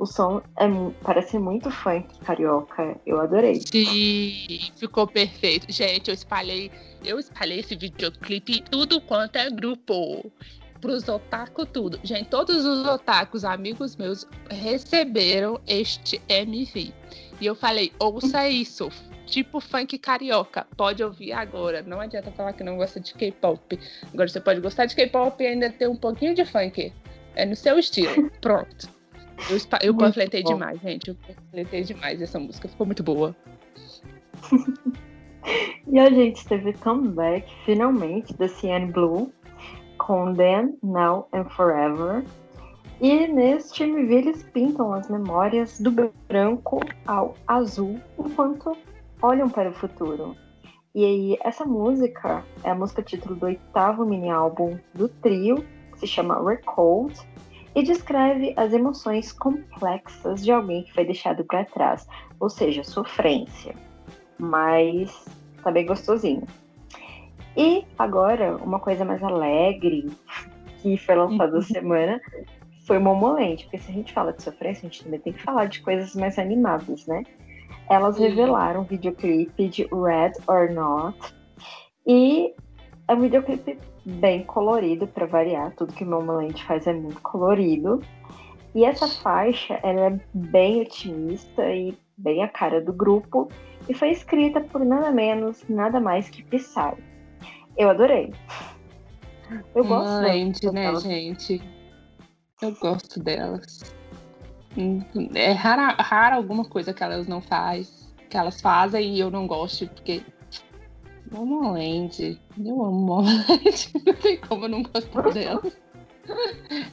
O 0.00 0.06
som 0.06 0.40
é, 0.58 0.66
parece 1.02 1.38
muito 1.38 1.70
funk 1.70 2.08
carioca. 2.20 2.96
Eu 3.04 3.20
adorei. 3.20 3.56
Sim, 3.56 4.72
ficou 4.74 5.06
perfeito. 5.06 5.70
Gente, 5.70 6.08
eu 6.08 6.14
espalhei, 6.14 6.70
eu 7.04 7.18
espalhei 7.18 7.60
esse 7.60 7.76
videoclipe 7.76 8.60
em 8.60 8.62
tudo 8.62 8.98
quanto 9.02 9.36
é 9.36 9.50
grupo. 9.50 10.32
Pros 10.80 11.06
otaku 11.06 11.66
tudo. 11.66 12.00
Gente, 12.02 12.30
todos 12.30 12.64
os 12.64 12.86
otakus, 12.86 13.44
amigos 13.44 13.94
meus, 13.94 14.26
receberam 14.48 15.60
este 15.66 16.18
MV. 16.30 16.94
E 17.38 17.44
eu 17.44 17.54
falei, 17.54 17.92
ouça 17.98 18.48
isso. 18.48 18.88
Tipo 19.26 19.60
funk 19.60 19.98
carioca. 19.98 20.66
Pode 20.78 21.04
ouvir 21.04 21.32
agora. 21.32 21.82
Não 21.82 22.00
adianta 22.00 22.32
falar 22.32 22.54
que 22.54 22.64
não 22.64 22.78
gosta 22.78 22.98
de 22.98 23.12
K-pop. 23.12 23.78
Agora 24.14 24.28
você 24.28 24.40
pode 24.40 24.62
gostar 24.62 24.86
de 24.86 24.96
K-pop 24.96 25.44
e 25.44 25.46
ainda 25.46 25.68
ter 25.68 25.90
um 25.90 25.96
pouquinho 25.96 26.34
de 26.34 26.46
funk. 26.46 26.90
É 27.36 27.44
no 27.44 27.54
seu 27.54 27.78
estilo. 27.78 28.30
Pronto. 28.40 28.99
Eu, 29.48 29.88
eu 29.88 29.96
panfletei 29.96 30.42
demais, 30.42 30.80
gente. 30.80 31.08
Eu 31.08 31.14
panfletei 31.14 31.82
demais 31.82 32.20
essa 32.20 32.38
música. 32.38 32.68
Ficou 32.68 32.86
muito 32.86 33.02
boa. 33.02 33.34
e 35.86 35.98
a 35.98 36.10
gente 36.10 36.46
teve 36.46 36.72
comeback, 36.74 37.50
finalmente, 37.64 38.34
da 38.34 38.48
CN 38.48 38.92
Blue 38.92 39.32
com 39.98 40.34
Then, 40.34 40.76
Now 40.82 41.28
and 41.32 41.44
Forever. 41.50 42.24
E 43.00 43.26
neste 43.28 43.82
MV 43.82 44.14
eles 44.14 44.42
pintam 44.42 44.92
as 44.92 45.08
memórias 45.08 45.80
do 45.80 45.90
branco 46.28 46.80
ao 47.06 47.34
azul 47.46 47.98
enquanto 48.18 48.76
olham 49.22 49.48
para 49.48 49.70
o 49.70 49.72
futuro. 49.72 50.36
E 50.94 51.04
aí, 51.04 51.38
essa 51.42 51.64
música 51.64 52.44
é 52.64 52.70
a 52.70 52.74
música 52.74 53.02
título 53.02 53.36
do 53.36 53.46
oitavo 53.46 54.04
mini 54.04 54.28
álbum 54.28 54.76
do 54.92 55.08
trio, 55.08 55.64
que 55.92 56.00
se 56.00 56.06
chama 56.06 56.42
Recalled, 56.44 57.14
e 57.74 57.82
descreve 57.82 58.52
as 58.56 58.72
emoções 58.72 59.32
complexas 59.32 60.44
de 60.44 60.50
alguém 60.50 60.82
que 60.84 60.92
foi 60.92 61.04
deixado 61.04 61.44
para 61.44 61.64
trás, 61.64 62.06
ou 62.38 62.50
seja, 62.50 62.82
sofrência. 62.82 63.74
Mas 64.38 65.26
tá 65.62 65.70
bem 65.70 65.86
gostosinho. 65.86 66.46
E 67.56 67.84
agora, 67.98 68.56
uma 68.56 68.80
coisa 68.80 69.04
mais 69.04 69.22
alegre 69.22 70.10
que 70.78 70.96
foi 70.96 71.14
lançada 71.14 71.58
essa 71.58 71.68
semana 71.74 72.20
foi 72.86 72.98
Momolente, 72.98 73.64
porque 73.64 73.78
se 73.78 73.90
a 73.90 73.94
gente 73.94 74.12
fala 74.12 74.32
de 74.32 74.42
sofrência, 74.42 74.80
a 74.80 74.90
gente 74.90 75.04
também 75.04 75.20
tem 75.20 75.32
que 75.32 75.42
falar 75.42 75.66
de 75.66 75.80
coisas 75.80 76.14
mais 76.14 76.38
animadas, 76.38 77.06
né? 77.06 77.22
Elas 77.88 78.18
revelaram 78.18 78.80
um 78.80 78.84
videoclipe 78.84 79.68
de 79.68 79.82
Red 79.84 80.32
or 80.46 80.72
Not 80.72 81.34
e 82.06 82.54
é 83.10 83.14
um 83.14 83.20
videoclipe 83.20 83.76
bem 84.04 84.44
colorido 84.44 85.04
para 85.04 85.26
variar, 85.26 85.74
tudo 85.74 85.92
que 85.92 86.04
Momolente 86.04 86.64
faz 86.64 86.86
é 86.86 86.92
muito 86.92 87.20
colorido. 87.20 88.00
E 88.72 88.84
essa 88.84 89.08
faixa, 89.08 89.80
ela 89.82 90.06
é 90.06 90.20
bem 90.32 90.82
otimista 90.82 91.68
e 91.74 91.98
bem 92.16 92.44
a 92.44 92.48
cara 92.48 92.80
do 92.80 92.92
grupo 92.92 93.48
e 93.88 93.94
foi 93.94 94.10
escrita 94.10 94.60
por 94.60 94.84
nada 94.84 95.10
menos, 95.10 95.64
nada 95.68 95.98
mais 95.98 96.30
que 96.30 96.44
Psy. 96.44 96.96
Eu 97.76 97.90
adorei. 97.90 98.32
Eu 99.74 99.84
gosto. 99.84 100.08
Momolente, 100.08 100.70
né, 100.70 100.94
gente? 101.00 101.60
Eu 102.62 102.76
gosto 102.76 103.18
delas. 103.18 103.92
É 105.34 105.50
rara, 105.50 106.00
rara 106.00 106.36
alguma 106.36 106.64
coisa 106.64 106.94
que 106.94 107.02
elas 107.02 107.26
não 107.26 107.40
faz, 107.40 108.14
que 108.28 108.36
elas 108.36 108.60
fazem 108.60 109.16
e 109.16 109.18
eu 109.18 109.32
não 109.32 109.48
gosto, 109.48 109.88
porque 109.88 110.22
Momolente, 111.30 112.40
eu 112.58 112.84
amo 112.84 113.00
Momolente, 113.00 113.92
não 114.04 114.14
tem 114.14 114.38
como 114.40 114.64
eu 114.64 114.68
não 114.68 114.82
gostar 114.82 115.32
delas. 115.32 115.76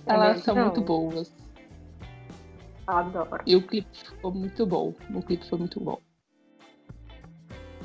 Elas 0.06 0.44
são 0.44 0.56
não. 0.56 0.65
muito 0.65 0.82
boas. 0.82 1.34
Adoro. 2.86 3.41
E 3.46 3.56
o 3.56 3.62
clipe 3.62 3.88
ficou 3.91 4.32
muito 4.32 4.65
bom. 4.65 4.94
O 5.13 5.22
clipe 5.22 5.46
foi 5.48 5.60
muito 5.60 5.79
bom. 5.79 6.00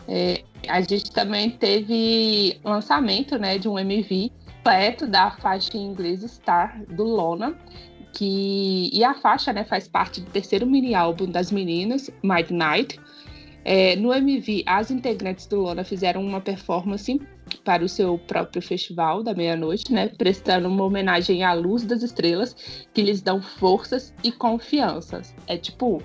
É, 0.06 0.42
a 0.68 0.80
gente 0.80 1.10
também 1.10 1.50
teve 1.50 2.60
lançamento 2.64 3.38
né, 3.38 3.58
de 3.58 3.68
um 3.68 3.78
MV 3.78 4.30
completo 4.62 5.06
da 5.06 5.30
faixa 5.30 5.76
em 5.76 5.86
inglês 5.86 6.22
Star, 6.22 6.84
do 6.86 7.02
Lona, 7.02 7.56
que 8.12 8.90
e 8.92 9.02
a 9.02 9.14
faixa 9.14 9.52
né, 9.52 9.64
faz 9.64 9.88
parte 9.88 10.20
do 10.20 10.30
terceiro 10.30 10.66
mini 10.66 10.94
álbum 10.94 11.26
das 11.26 11.50
meninas, 11.50 12.10
Midnight. 12.22 13.00
É, 13.64 13.96
no 13.96 14.12
MV, 14.12 14.64
as 14.66 14.90
integrantes 14.90 15.46
do 15.46 15.60
Lona 15.60 15.84
fizeram 15.84 16.24
uma 16.24 16.40
performance 16.40 17.20
para 17.64 17.84
o 17.84 17.88
seu 17.88 18.18
próprio 18.18 18.62
festival 18.62 19.22
da 19.22 19.34
meia-noite, 19.34 19.92
né, 19.92 20.08
prestando 20.08 20.68
uma 20.68 20.84
homenagem 20.84 21.44
à 21.44 21.52
luz 21.52 21.84
das 21.84 22.02
estrelas 22.02 22.54
que 22.92 23.02
lhes 23.02 23.20
dão 23.20 23.40
forças 23.42 24.14
e 24.24 24.32
confianças. 24.32 25.34
É 25.46 25.56
tipo, 25.56 26.02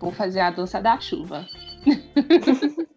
vou 0.00 0.12
fazer 0.12 0.40
a 0.40 0.50
dança 0.50 0.80
da 0.80 0.98
chuva. 1.00 1.46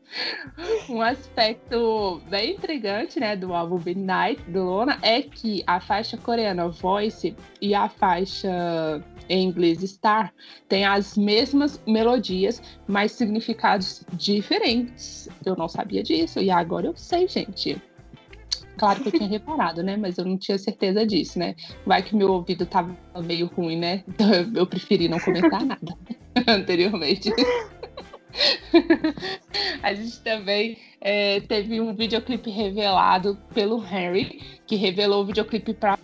um 0.90 1.02
aspecto 1.02 2.22
bem 2.30 2.56
intrigante, 2.56 3.20
né, 3.20 3.36
do 3.36 3.54
álbum 3.54 3.80
Midnight 3.84 4.42
do 4.50 4.64
Lona 4.64 4.98
é 5.02 5.22
que 5.22 5.64
a 5.66 5.80
faixa 5.80 6.18
coreana 6.18 6.68
Voice 6.68 7.36
e 7.62 7.74
a 7.74 7.88
faixa 7.88 9.02
em 9.32 9.48
inglês 9.48 9.80
Star 9.80 10.34
têm 10.68 10.86
as 10.86 11.18
mesmas 11.18 11.82
melodias, 11.88 12.62
mas 12.88 13.14
significados 13.14 14.04
diferentes. 14.14 15.30
Eu 15.46 15.56
não 15.56 15.70
sabia 15.70 16.04
disso 16.04 16.40
e 16.40 16.52
agora 16.52 16.88
eu 16.88 16.96
sei, 16.98 17.28
gente. 17.28 17.82
Claro 18.78 19.02
que 19.02 19.08
eu 19.08 19.12
tinha 19.14 19.30
reparado, 19.30 19.82
né? 19.82 19.96
Mas 19.96 20.18
eu 20.18 20.26
não 20.26 20.38
tinha 20.38 20.58
certeza 20.58 21.06
disso, 21.06 21.40
né? 21.40 21.56
Vai 21.86 22.04
que 22.04 22.16
meu 22.16 22.32
ouvido 22.32 22.66
tava 22.66 22.96
meio 23.24 23.48
ruim, 23.48 23.78
né? 23.78 24.04
Então 24.12 24.30
eu 24.54 24.68
preferi 24.68 25.08
não 25.08 25.20
comentar 25.20 25.64
nada 25.64 25.98
anteriormente. 26.48 27.32
a 29.82 29.94
gente 29.94 30.20
também 30.22 30.78
é, 31.00 31.40
teve 31.42 31.80
um 31.80 31.96
videoclipe 31.96 32.50
revelado 32.50 33.38
pelo 33.54 33.84
Henry, 33.84 34.42
que 34.68 34.76
revelou 34.76 35.24
o 35.24 35.26
videoclipe 35.26 35.74
para. 35.74 35.98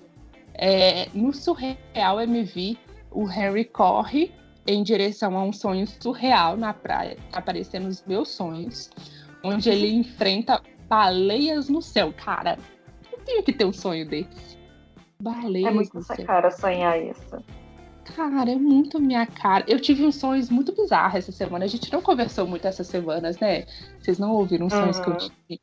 É, 0.60 1.08
no 1.14 1.32
Surreal 1.32 2.20
MV, 2.20 2.78
o 3.12 3.30
Henry 3.30 3.66
corre 3.66 4.32
em 4.66 4.84
direção 4.84 5.38
a 5.38 5.44
um 5.44 5.54
sonho 5.54 5.88
surreal 5.88 6.58
na 6.58 6.74
praia, 6.74 7.18
aparecendo 7.32 7.88
os 7.88 8.04
meus 8.06 8.30
sonhos, 8.30 8.90
onde 9.44 9.70
ele 9.70 9.94
enfrenta 9.94 10.62
baleias 10.90 11.70
no 11.70 11.82
céu. 11.82 12.14
Cara, 12.14 12.58
eu 13.12 13.20
tenho 13.20 13.44
que 13.44 13.54
ter 13.54 13.66
um 13.66 13.74
sonho 13.74 14.08
desse. 14.08 14.58
Baleias 15.20 15.72
é 15.72 15.74
muito 15.74 16.02
céu. 16.04 16.26
cara 16.26 16.52
sonhar 16.52 17.02
isso. 17.02 17.44
Cara, 18.16 18.52
é 18.52 18.56
muito 18.56 19.00
minha 19.00 19.26
cara. 19.26 19.66
Eu 19.68 19.80
tive 19.80 20.06
uns 20.06 20.16
sonhos 20.16 20.50
muito 20.50 20.74
bizarros 20.74 21.16
essa 21.16 21.32
semana. 21.32 21.66
A 21.66 21.68
gente 21.68 21.92
não 21.92 22.02
conversou 22.02 22.48
muito 22.48 22.66
essas 22.66 22.88
semanas, 22.88 23.38
né? 23.40 23.66
Vocês 24.00 24.18
não 24.18 24.32
ouviram 24.32 24.68
os 24.68 24.74
sonhos 24.74 24.98
uhum. 24.98 25.04
que 25.04 25.10
eu 25.10 25.18
tive. 25.18 25.62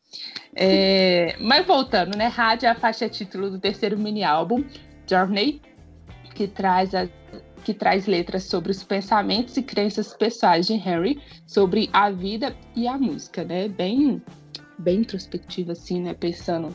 É... 0.55 1.37
Mas 1.41 1.67
voltando, 1.67 2.17
né? 2.17 2.27
Rádio 2.27 2.67
é 2.67 2.71
a 2.71 2.75
faixa 2.75 3.09
título 3.09 3.51
do 3.51 3.59
terceiro 3.59 3.99
mini 3.99 4.23
álbum, 4.23 4.63
Journey, 5.09 5.63
que 6.35 6.47
traz, 6.47 6.95
a... 6.95 7.09
que 7.65 7.73
traz 7.73 8.07
letras 8.07 8.45
sobre 8.45 8.71
os 8.71 8.83
pensamentos 8.83 9.57
e 9.57 9.63
crenças 9.63 10.15
pessoais 10.15 10.67
de 10.67 10.75
Henry 10.75 11.21
sobre 11.47 11.89
a 11.93 12.11
vida 12.11 12.55
e 12.75 12.87
a 12.87 12.99
música, 12.99 13.45
né? 13.45 13.69
Bem, 13.69 14.23
bem 14.79 15.01
introspectiva, 15.01 15.73
assim, 15.73 16.03
né? 16.03 16.15
Pensando 16.15 16.75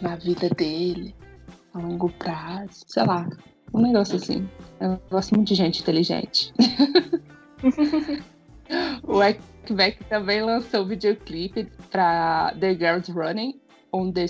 na 0.00 0.16
vida 0.16 0.48
dele, 0.50 1.14
a 1.72 1.78
longo 1.78 2.10
prazo, 2.10 2.82
sei 2.86 3.04
lá. 3.04 3.28
Um 3.72 3.80
negócio 3.80 4.16
assim. 4.16 4.48
Eu 4.80 5.00
gosto 5.10 5.34
muito 5.34 5.48
de 5.48 5.54
gente 5.54 5.80
inteligente. 5.80 6.52
o 9.02 9.22
Ekbeck 9.22 10.04
também 10.04 10.42
lançou 10.42 10.82
o 10.82 10.86
videoclipe 10.86 11.68
para 11.90 12.54
The 12.60 12.74
Girls 12.74 13.10
Running 13.10 13.58
on 13.92 14.12
the. 14.12 14.26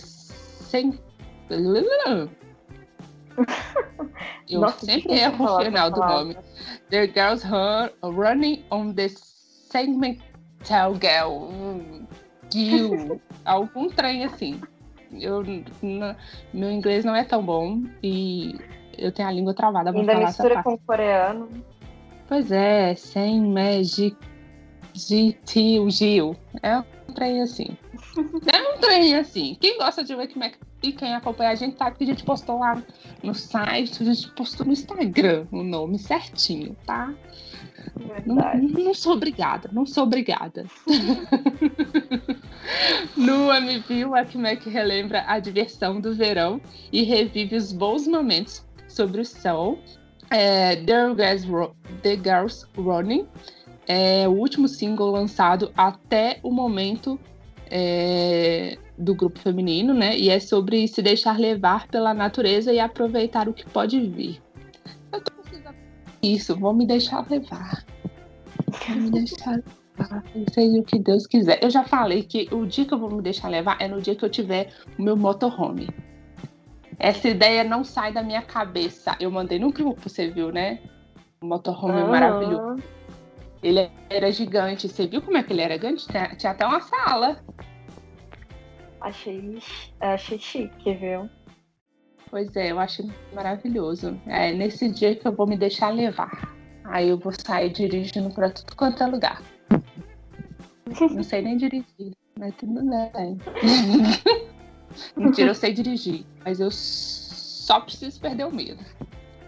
Eu 4.48 4.60
Nossa, 4.60 4.84
sempre 4.84 5.14
erro 5.14 5.44
o 5.44 5.64
final 5.64 5.90
do 5.90 6.00
nome. 6.00 6.36
The 6.90 7.06
Girls 7.06 7.46
Running 8.02 8.64
on 8.70 8.92
the 8.92 9.08
Segmental 9.08 10.94
Girl. 10.94 11.48
Gil. 12.52 13.20
Algum 13.44 13.88
trem 13.88 14.24
assim. 14.24 14.60
Eu, 15.12 15.42
meu 16.52 16.70
inglês 16.70 17.04
não 17.04 17.14
é 17.14 17.24
tão 17.24 17.44
bom 17.44 17.82
e 18.02 18.58
eu 18.98 19.12
tenho 19.12 19.28
a 19.28 19.32
língua 19.32 19.54
travada 19.54 19.90
Ainda 19.90 20.18
mistura 20.18 20.62
com 20.62 20.74
o 20.74 20.78
coreano. 20.78 21.48
Pois 22.26 22.50
é, 22.50 22.94
sem 22.94 23.40
Magic 23.40 24.16
Tio 25.44 25.90
Gil. 25.90 26.36
É 26.62 26.78
um 26.78 27.12
trem 27.14 27.42
assim. 27.42 27.76
É 28.52 28.75
um 28.75 28.78
trem 28.78 29.16
assim. 29.16 29.56
Quem 29.61 29.78
gosta 29.78 30.04
de 30.04 30.14
ver 30.14 30.28
como 30.28 30.44
é 30.44 30.52
e 30.83 30.92
quem 30.92 31.14
acompanha 31.14 31.50
a 31.50 31.54
gente 31.54 31.78
sabe 31.78 31.97
que 31.97 32.04
a 32.04 32.06
gente 32.06 32.25
postou 32.25 32.59
lá 32.59 32.83
no 33.23 33.35
site, 33.35 34.02
a 34.02 34.04
gente 34.04 34.30
postou 34.33 34.66
no 34.66 34.73
Instagram 34.73 35.47
o 35.50 35.62
nome 35.62 35.99
certinho, 35.99 36.76
tá? 36.85 37.14
Não, 38.26 38.85
não, 38.85 38.94
sou 38.94 39.14
obrigada, 39.14 39.71
não 39.73 39.87
sou 39.87 40.04
obrigada. 40.04 40.66
no 43.16 43.52
MV, 43.52 44.04
o 44.04 44.14
Akmek 44.14 44.68
relembra 44.68 45.25
a 45.26 45.38
diversão 45.38 46.00
do 46.00 46.14
verão 46.14 46.61
e 46.92 47.02
revive 47.02 47.56
os 47.56 47.73
bons 47.73 48.06
momentos 48.06 48.64
sobre 48.87 49.23
o 49.23 49.25
Sol. 49.25 49.78
É, 50.30 50.76
The, 50.76 51.14
Girls, 51.14 51.49
The 52.02 52.16
Girls 52.16 52.66
Running 52.76 53.26
é 53.87 54.26
o 54.28 54.33
último 54.33 54.68
single 54.68 55.11
lançado 55.11 55.73
até 55.76 56.38
o 56.42 56.50
momento 56.50 57.18
é, 57.71 58.76
do 58.99 59.14
grupo 59.14 59.38
feminino, 59.38 59.92
né? 59.92 60.16
E 60.16 60.30
é 60.30 60.38
sobre 60.38 60.87
se 60.88 61.02
deixar 61.02 61.38
levar 61.38 61.87
pela 61.88 62.14
natureza 62.14 62.73
e 62.73 62.80
aproveitar 62.80 63.49
o 63.49 63.52
que 63.52 63.64
pode 63.66 64.00
vir. 64.00 64.40
Eu 65.12 65.21
tô 65.21 65.33
precisando 65.33 65.76
isso, 66.23 66.56
vou 66.56 66.73
me 66.73 66.87
deixar 66.87 67.28
levar. 67.30 67.85
Vou 68.88 68.97
me 68.97 69.11
deixar 69.11 69.61
levar. 69.99 70.25
Seja 70.52 70.78
o 70.78 70.83
que 70.83 70.99
Deus 70.99 71.26
quiser. 71.26 71.62
Eu 71.62 71.71
já 71.71 71.85
falei 71.85 72.23
que 72.23 72.49
o 72.52 72.66
dia 72.66 72.85
que 72.85 72.94
eu 72.94 72.99
vou 72.99 73.11
me 73.11 73.23
deixar 73.23 73.49
levar 73.49 73.76
é 73.80 73.88
no 73.88 74.00
dia 74.00 74.14
que 74.14 74.25
eu 74.25 74.30
tiver 74.30 74.73
o 74.99 75.02
meu 75.02 75.16
motorhome. 75.16 75.88
Essa 76.99 77.28
ideia 77.28 77.64
não 77.64 77.85
sai 77.85 78.12
da 78.12 78.23
minha 78.23 78.42
cabeça. 78.42 79.16
Eu 79.21 79.30
mandei 79.30 79.59
no 79.59 79.73
grupo, 79.73 80.09
você 80.09 80.28
viu, 80.28 80.52
né? 80.52 80.78
O 81.40 81.47
motorhome 81.47 82.00
uhum. 82.00 82.11
maravilhoso. 82.11 82.83
Ele 83.64 83.90
era 84.11 84.30
gigante. 84.30 84.87
Você 84.87 85.06
viu 85.06 85.23
como 85.23 85.38
é 85.38 85.42
que 85.42 85.50
ele 85.50 85.62
era 85.62 85.75
gigante? 85.75 86.06
Tinha, 86.06 86.37
tinha 86.37 86.52
até 86.52 86.66
uma 86.66 86.83
sala. 86.83 87.42
Achei, 89.00 89.59
achei 90.00 90.38
chique, 90.38 90.94
viu? 90.94 91.30
Pois 92.30 92.54
é, 92.56 92.73
eu 92.73 92.78
acho 92.78 93.02
maravilhoso. 93.33 94.21
É 94.26 94.52
nesse 94.52 94.90
dia 94.90 95.16
que 95.16 95.26
eu 95.26 95.33
vou 95.33 95.47
me 95.47 95.56
deixar 95.56 95.88
levar. 95.88 96.54
Aí 96.85 97.09
eu 97.09 97.18
vou 97.18 97.33
sair 97.33 97.71
dirigindo 97.71 98.28
para 98.35 98.50
tudo 98.50 98.76
quanto 98.76 99.02
é 99.02 99.06
lugar. 99.06 99.42
Não 101.14 101.23
sei 101.23 101.40
nem 101.40 101.56
dirigir, 101.56 102.12
mas 102.38 102.54
tudo 102.56 102.83
bem. 102.85 103.38
Mentira, 105.16 105.50
eu 105.50 105.54
sei 105.54 105.73
dirigir, 105.73 106.26
mas 106.44 106.61
eu 106.61 106.71
só 106.71 107.80
preciso 107.80 108.21
perder 108.21 108.44
o 108.44 108.54
medo. 108.54 108.85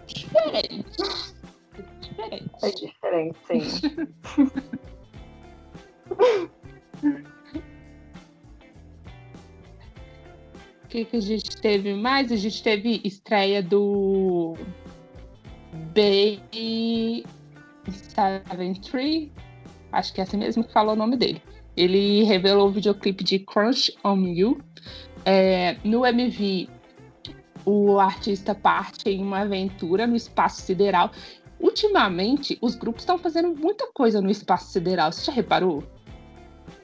Diferente. 0.07 0.86
Diferente. 2.29 2.51
É 2.63 2.71
diferente, 2.71 3.37
sim. 3.47 3.61
O 10.87 10.89
que, 10.89 11.03
que 11.03 11.17
a 11.17 11.19
gente 11.19 11.57
teve 11.57 11.93
mais? 11.93 12.31
A 12.31 12.37
gente 12.37 12.63
teve 12.63 13.01
estreia 13.03 13.61
do 13.61 14.55
Bay 15.93 17.25
Seven 17.91 18.73
Tree. 18.75 19.29
Acho 19.91 20.13
que 20.13 20.21
é 20.21 20.23
assim 20.23 20.37
mesmo 20.37 20.63
que 20.63 20.71
falou 20.71 20.93
o 20.93 20.97
nome 20.97 21.17
dele. 21.17 21.41
Ele 21.75 22.23
revelou 22.23 22.69
o 22.69 22.71
videoclipe 22.71 23.21
de 23.21 23.37
Crunch 23.39 23.97
on 24.01 24.27
You. 24.27 24.61
É, 25.25 25.75
no 25.83 26.05
MV, 26.05 26.69
o 27.65 27.99
artista 27.99 28.55
parte 28.55 29.09
em 29.09 29.21
uma 29.21 29.41
aventura 29.41 30.07
no 30.07 30.15
espaço 30.15 30.61
sideral. 30.61 31.11
Ultimamente, 31.59 32.57
os 32.61 32.75
grupos 32.75 33.01
estão 33.01 33.17
fazendo 33.17 33.55
muita 33.55 33.87
coisa 33.91 34.21
no 34.21 34.29
espaço 34.29 34.71
sideral. 34.71 35.11
Você 35.11 35.25
já 35.25 35.31
reparou? 35.31 35.83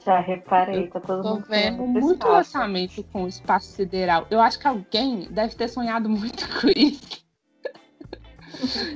Já 0.04 0.20
reparei, 0.20 0.88
tá 0.88 1.00
todo 1.00 1.22
Tô 1.22 1.34
mundo 1.36 1.46
vendo 1.48 1.86
muito 1.86 2.12
espaço. 2.12 2.32
lançamento 2.32 3.04
com 3.04 3.24
o 3.24 3.28
espaço 3.28 3.68
sideral. 3.72 4.26
Eu 4.30 4.40
acho 4.40 4.58
que 4.58 4.66
alguém 4.66 5.28
deve 5.30 5.54
ter 5.54 5.68
sonhado 5.68 6.10
muito 6.10 6.46
com 6.60 6.68
isso. 6.76 7.24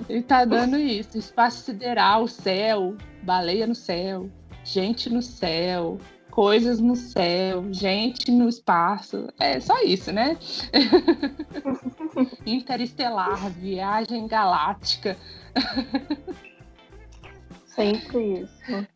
Ele 0.08 0.22
tá 0.22 0.44
dando 0.44 0.76
isso: 0.76 1.16
espaço 1.16 1.64
sideral, 1.64 2.28
céu, 2.28 2.96
baleia 3.22 3.66
no 3.66 3.74
céu, 3.74 4.28
gente 4.64 5.10
no 5.10 5.22
céu, 5.22 5.98
coisas 6.30 6.78
no 6.78 6.94
céu, 6.94 7.64
gente 7.72 8.30
no 8.30 8.48
espaço. 8.48 9.28
É 9.40 9.58
só 9.60 9.82
isso, 9.82 10.12
né? 10.12 10.36
Interestelar, 12.46 13.50
viagem 13.50 14.26
galáctica. 14.28 15.16
Sempre 17.66 18.42
isso. 18.42 18.86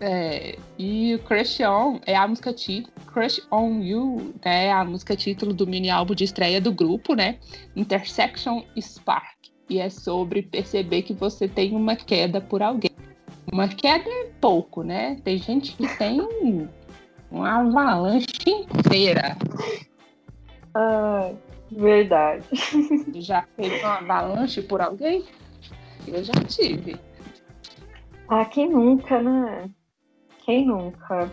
É, 0.00 0.56
e 0.78 1.14
o 1.14 1.18
Crush 1.20 1.60
On 1.62 2.00
é 2.04 2.16
a 2.16 2.26
música 2.26 2.52
título, 2.52 2.92
Crush 3.06 3.40
On 3.50 3.80
You, 3.80 4.34
né? 4.44 4.70
A 4.70 4.84
música 4.84 5.16
título 5.16 5.52
do 5.52 5.66
mini 5.66 5.90
álbum 5.90 6.14
de 6.14 6.24
estreia 6.24 6.60
do 6.60 6.72
grupo, 6.72 7.14
né? 7.14 7.38
Intersection 7.74 8.62
Spark. 8.78 9.44
E 9.68 9.78
é 9.78 9.88
sobre 9.88 10.42
perceber 10.42 11.02
que 11.02 11.14
você 11.14 11.48
tem 11.48 11.74
uma 11.74 11.96
queda 11.96 12.40
por 12.40 12.62
alguém. 12.62 12.90
Uma 13.50 13.68
queda 13.68 14.08
é 14.08 14.30
pouco, 14.40 14.82
né? 14.82 15.16
Tem 15.24 15.38
gente 15.38 15.72
que 15.72 15.86
tem 15.96 16.20
uma 17.30 17.60
avalanche 17.60 18.26
inteira. 18.46 19.36
Ah, 20.74 21.32
verdade. 21.70 22.44
Já 23.14 23.46
fez 23.56 23.82
uma 23.82 23.98
avalanche 23.98 24.60
por 24.60 24.80
alguém? 24.80 25.24
Eu 26.06 26.22
já 26.22 26.32
tive. 26.46 26.96
Ah, 28.28 28.44
quem 28.44 28.70
nunca, 28.70 29.20
né? 29.20 29.70
Quem 30.44 30.66
nunca? 30.66 31.30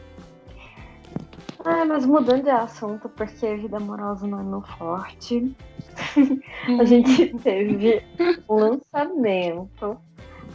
Ah, 1.64 1.86
mas 1.86 2.06
mudando 2.06 2.44
de 2.44 2.50
assunto, 2.50 3.08
porque 3.10 3.46
a 3.46 3.56
vida 3.56 3.78
amorosa 3.78 4.26
não 4.26 4.40
é 4.40 4.44
meu 4.44 4.62
forte. 4.62 5.56
A 6.80 6.84
gente 6.86 7.34
teve 7.40 8.04
o 8.48 8.56
lançamento 8.56 9.98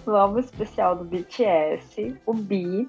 do 0.04 0.16
álbum 0.16 0.38
especial 0.38 0.96
do 0.96 1.04
BTS, 1.04 2.16
o 2.26 2.34
B. 2.34 2.88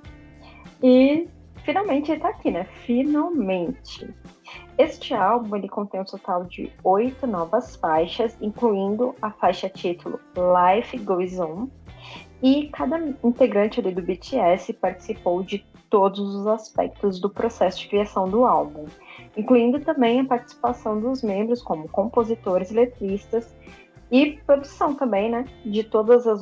E 0.81 1.27
finalmente 1.63 2.11
ele 2.11 2.21
tá 2.21 2.29
aqui, 2.29 2.51
né? 2.51 2.63
Finalmente. 2.85 4.07
Este 4.77 5.13
álbum 5.13 5.55
ele 5.55 5.67
contém 5.67 5.99
um 5.99 6.05
total 6.05 6.43
de 6.43 6.71
oito 6.83 7.25
novas 7.25 7.75
faixas, 7.75 8.37
incluindo 8.41 9.15
a 9.21 9.31
faixa 9.31 9.69
título 9.69 10.19
Life 10.35 10.97
Goes 10.99 11.39
On. 11.39 11.67
E 12.41 12.67
cada 12.69 12.99
integrante 13.23 13.81
do 13.81 14.01
BTS 14.01 14.73
participou 14.73 15.41
de 15.41 15.65
todos 15.89 16.19
os 16.19 16.47
aspectos 16.47 17.19
do 17.19 17.29
processo 17.29 17.79
de 17.79 17.87
criação 17.87 18.29
do 18.29 18.45
álbum, 18.45 18.85
incluindo 19.35 19.79
também 19.79 20.19
a 20.19 20.25
participação 20.25 20.99
dos 20.99 21.23
membros 21.23 21.61
como 21.61 21.89
compositores, 21.89 22.71
letristas 22.71 23.55
e 24.11 24.33
produção 24.45 24.93
também, 24.93 25.31
né, 25.31 25.45
de 25.65 25.83
todas 25.83 26.27
as 26.27 26.41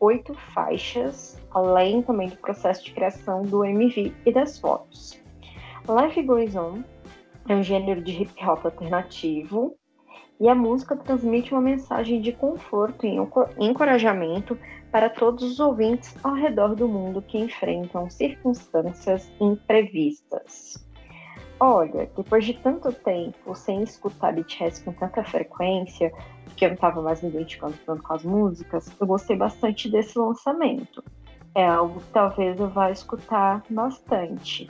oito 0.00 0.34
faixas, 0.54 1.40
além 1.50 2.02
também 2.02 2.28
do 2.28 2.36
processo 2.36 2.84
de 2.84 2.92
criação 2.92 3.42
do 3.42 3.64
MV 3.64 4.14
e 4.24 4.32
das 4.32 4.58
fotos. 4.58 5.20
Life 5.88 6.22
Goes 6.22 6.56
On 6.56 6.82
é 7.48 7.54
um 7.54 7.62
gênero 7.62 8.02
de 8.02 8.22
hip 8.22 8.44
hop 8.44 8.64
alternativo 8.64 9.76
e 10.40 10.48
a 10.48 10.54
música 10.54 10.96
transmite 10.96 11.52
uma 11.52 11.60
mensagem 11.60 12.20
de 12.20 12.32
conforto 12.32 13.06
e 13.06 13.10
enco- 13.10 13.48
encorajamento 13.58 14.58
para 14.90 15.08
todos 15.08 15.42
os 15.42 15.60
ouvintes 15.60 16.16
ao 16.24 16.34
redor 16.34 16.74
do 16.74 16.88
mundo 16.88 17.22
que 17.22 17.38
enfrentam 17.38 18.08
circunstâncias 18.10 19.30
imprevistas. 19.40 20.84
Olha, 21.60 22.10
depois 22.16 22.44
de 22.44 22.54
tanto 22.54 22.92
tempo 22.92 23.54
sem 23.54 23.82
escutar 23.82 24.34
BTS 24.34 24.84
com 24.84 24.92
tanta 24.92 25.22
frequência, 25.24 26.12
porque 26.44 26.64
eu 26.64 26.70
não 26.70 26.74
estava 26.74 27.00
mais 27.00 27.22
me 27.22 27.28
identificando 27.28 27.74
tanto 27.86 28.02
com 28.02 28.12
as 28.12 28.24
músicas, 28.24 28.90
eu 29.00 29.06
gostei 29.06 29.36
bastante 29.36 29.88
desse 29.88 30.18
lançamento. 30.18 31.02
É 31.54 31.66
algo 31.66 32.00
que 32.00 32.10
talvez 32.12 32.58
eu 32.58 32.68
vá 32.68 32.90
escutar 32.90 33.62
bastante. 33.70 34.68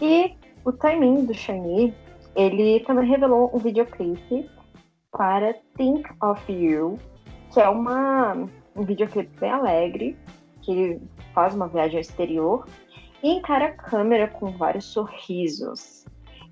E 0.00 0.34
o 0.64 0.72
timing 0.72 1.24
do 1.24 1.34
Shiny, 1.34 1.94
ele 2.34 2.80
também 2.80 3.08
revelou 3.08 3.50
um 3.52 3.58
videoclipe 3.58 4.48
para 5.10 5.54
Think 5.76 6.08
of 6.22 6.52
You, 6.52 6.98
que 7.52 7.60
é 7.60 7.68
uma, 7.68 8.34
um 8.76 8.82
videoclipe 8.82 9.38
bem 9.38 9.50
alegre, 9.50 10.16
que 10.62 10.72
ele 10.72 11.02
faz 11.34 11.54
uma 11.54 11.68
viagem 11.68 11.96
ao 11.96 12.00
exterior 12.00 12.66
e 13.22 13.30
encara 13.30 13.66
a 13.66 13.72
câmera 13.72 14.28
com 14.28 14.50
vários 14.52 14.84
sorrisos. 14.86 16.04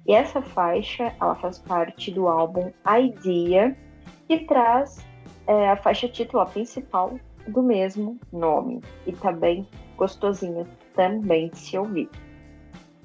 E 0.06 0.12
essa 0.12 0.42
faixa, 0.42 1.14
ela 1.20 1.34
faz 1.36 1.58
parte 1.58 2.10
do 2.10 2.26
álbum 2.26 2.72
Idea, 2.86 3.76
que 4.26 4.44
traz 4.46 5.04
é, 5.46 5.70
a 5.70 5.76
faixa 5.76 6.08
título, 6.08 6.44
principal, 6.46 7.18
do 7.48 7.62
mesmo 7.62 8.18
nome. 8.32 8.80
E 9.06 9.12
tá 9.12 9.32
bem 9.32 9.66
gostosinha 9.96 10.66
também 10.94 11.48
de 11.48 11.58
se 11.58 11.78
ouvir. 11.78 12.08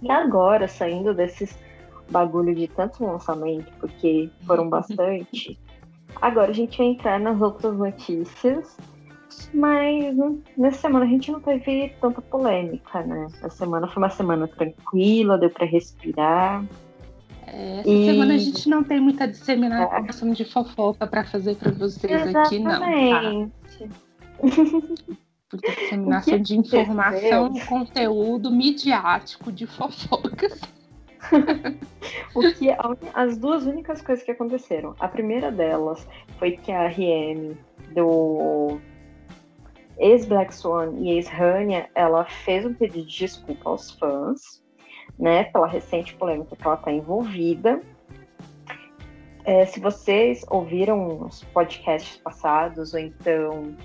E 0.02 0.12
agora, 0.12 0.68
saindo 0.68 1.14
desses 1.14 1.58
bagulho 2.10 2.54
de 2.54 2.68
tanto 2.68 3.04
lançamento, 3.06 3.72
porque 3.80 4.30
foram 4.46 4.70
bastante, 4.70 5.58
agora 6.22 6.52
a 6.52 6.54
gente 6.54 6.78
vai 6.78 6.88
entrar 6.88 7.20
nas 7.20 7.42
outras 7.42 7.76
notícias. 7.76 8.78
Mas 9.54 10.16
né, 10.16 10.36
nessa 10.58 10.78
semana 10.82 11.06
a 11.06 11.08
gente 11.08 11.32
não 11.32 11.42
teve 11.42 11.94
tanta 12.00 12.22
polêmica, 12.22 13.02
né? 13.02 13.28
A 13.42 13.50
semana 13.50 13.88
foi 13.88 14.02
uma 14.02 14.10
semana 14.10 14.48
tranquila, 14.48 15.38
deu 15.38 15.50
para 15.50 15.66
respirar. 15.66 16.64
É, 17.48 17.80
essa 17.80 17.90
E- 17.90 18.06
semana 18.06 18.34
a 18.36 18.38
gente 18.38 18.70
não 18.70 18.84
tem 18.84 19.00
muita 19.00 19.28
disseminação 19.28 20.32
de 20.32 20.46
fofoca 20.46 21.06
para 21.06 21.26
fazer 21.26 21.56
para 21.56 21.72
vocês 21.72 22.34
aqui, 22.36 22.60
não. 22.60 22.80
Tá? 22.80 23.48
Muita 25.54 25.72
disseminação 25.72 26.40
de 26.40 26.58
informação, 26.58 27.54
conteúdo 27.68 28.52
midiático 28.52 29.52
de 29.52 29.68
fofocas. 29.68 30.60
O 32.36 32.42
que 32.54 32.70
as 33.16 33.38
duas 33.38 33.66
únicas 33.66 34.00
coisas 34.00 34.24
que 34.24 34.30
aconteceram. 34.30 34.94
A 35.00 35.08
primeira 35.08 35.52
delas 35.52 36.08
foi 36.38 36.52
que 36.52 36.72
a 36.72 36.88
RM 36.88 37.58
do 37.94 38.80
ex-Black 39.98 40.54
Swan 40.54 40.94
e 41.00 41.12
ex-Rania, 41.12 41.90
ela 41.96 42.26
fez 42.26 42.66
um 42.66 42.74
pedido 42.74 43.08
de 43.08 43.18
desculpa 43.18 43.70
aos 43.70 43.92
fãs, 43.92 44.64
né, 45.18 45.46
pela 45.46 45.68
recente 45.68 46.14
polêmica 46.16 46.56
que 46.56 46.64
ela 46.64 46.76
está 46.76 46.92
envolvida. 46.92 47.80
É, 49.46 49.66
se 49.66 49.80
vocês 49.80 50.44
ouviram 50.50 51.24
os 51.24 51.44
podcasts 51.46 52.18
passados, 52.18 52.94
ou 52.94 53.00
então 53.00 53.76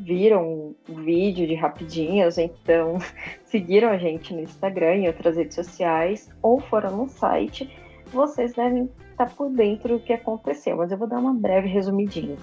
viram 0.00 0.74
o 0.88 0.94
vídeo 0.94 1.46
de 1.46 1.54
rapidinhas, 1.54 2.38
então 2.38 2.98
seguiram 3.44 3.90
a 3.90 3.98
gente 3.98 4.32
no 4.34 4.40
Instagram 4.40 4.96
e 4.96 5.06
outras 5.06 5.36
redes 5.36 5.54
sociais, 5.54 6.30
ou 6.42 6.60
foram 6.60 6.96
no 6.96 7.08
site, 7.08 7.70
vocês 8.06 8.54
devem 8.54 8.90
estar 9.10 9.34
por 9.34 9.50
dentro 9.50 9.98
do 9.98 10.04
que 10.04 10.12
aconteceu, 10.12 10.76
mas 10.76 10.90
eu 10.90 10.98
vou 10.98 11.06
dar 11.06 11.18
uma 11.18 11.34
breve 11.34 11.68
resumidinha. 11.68 12.36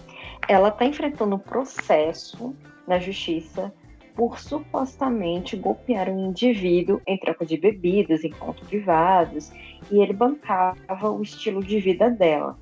Ela 0.47 0.69
está 0.69 0.85
enfrentando 0.85 1.35
um 1.35 1.39
processo 1.39 2.55
na 2.87 2.99
justiça 2.99 3.73
por 4.15 4.39
supostamente 4.39 5.55
golpear 5.55 6.09
um 6.09 6.29
indivíduo 6.29 6.99
em 7.05 7.17
troca 7.19 7.45
de 7.45 7.55
bebidas, 7.55 8.23
encontros 8.23 8.67
privados, 8.67 9.51
e 9.91 10.01
ele 10.01 10.13
bancava 10.13 11.11
o 11.11 11.21
estilo 11.21 11.63
de 11.63 11.79
vida 11.79 12.09
dela. 12.09 12.57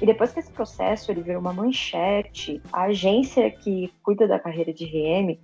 E 0.00 0.06
depois 0.06 0.32
que 0.32 0.40
esse 0.40 0.50
processo 0.50 1.10
ele 1.10 1.22
virou 1.22 1.40
uma 1.40 1.52
manchete, 1.52 2.62
a 2.72 2.84
agência 2.84 3.50
que 3.50 3.92
cuida 4.02 4.26
da 4.26 4.38
carreira 4.38 4.72
de 4.72 4.86
RM, 4.86 5.36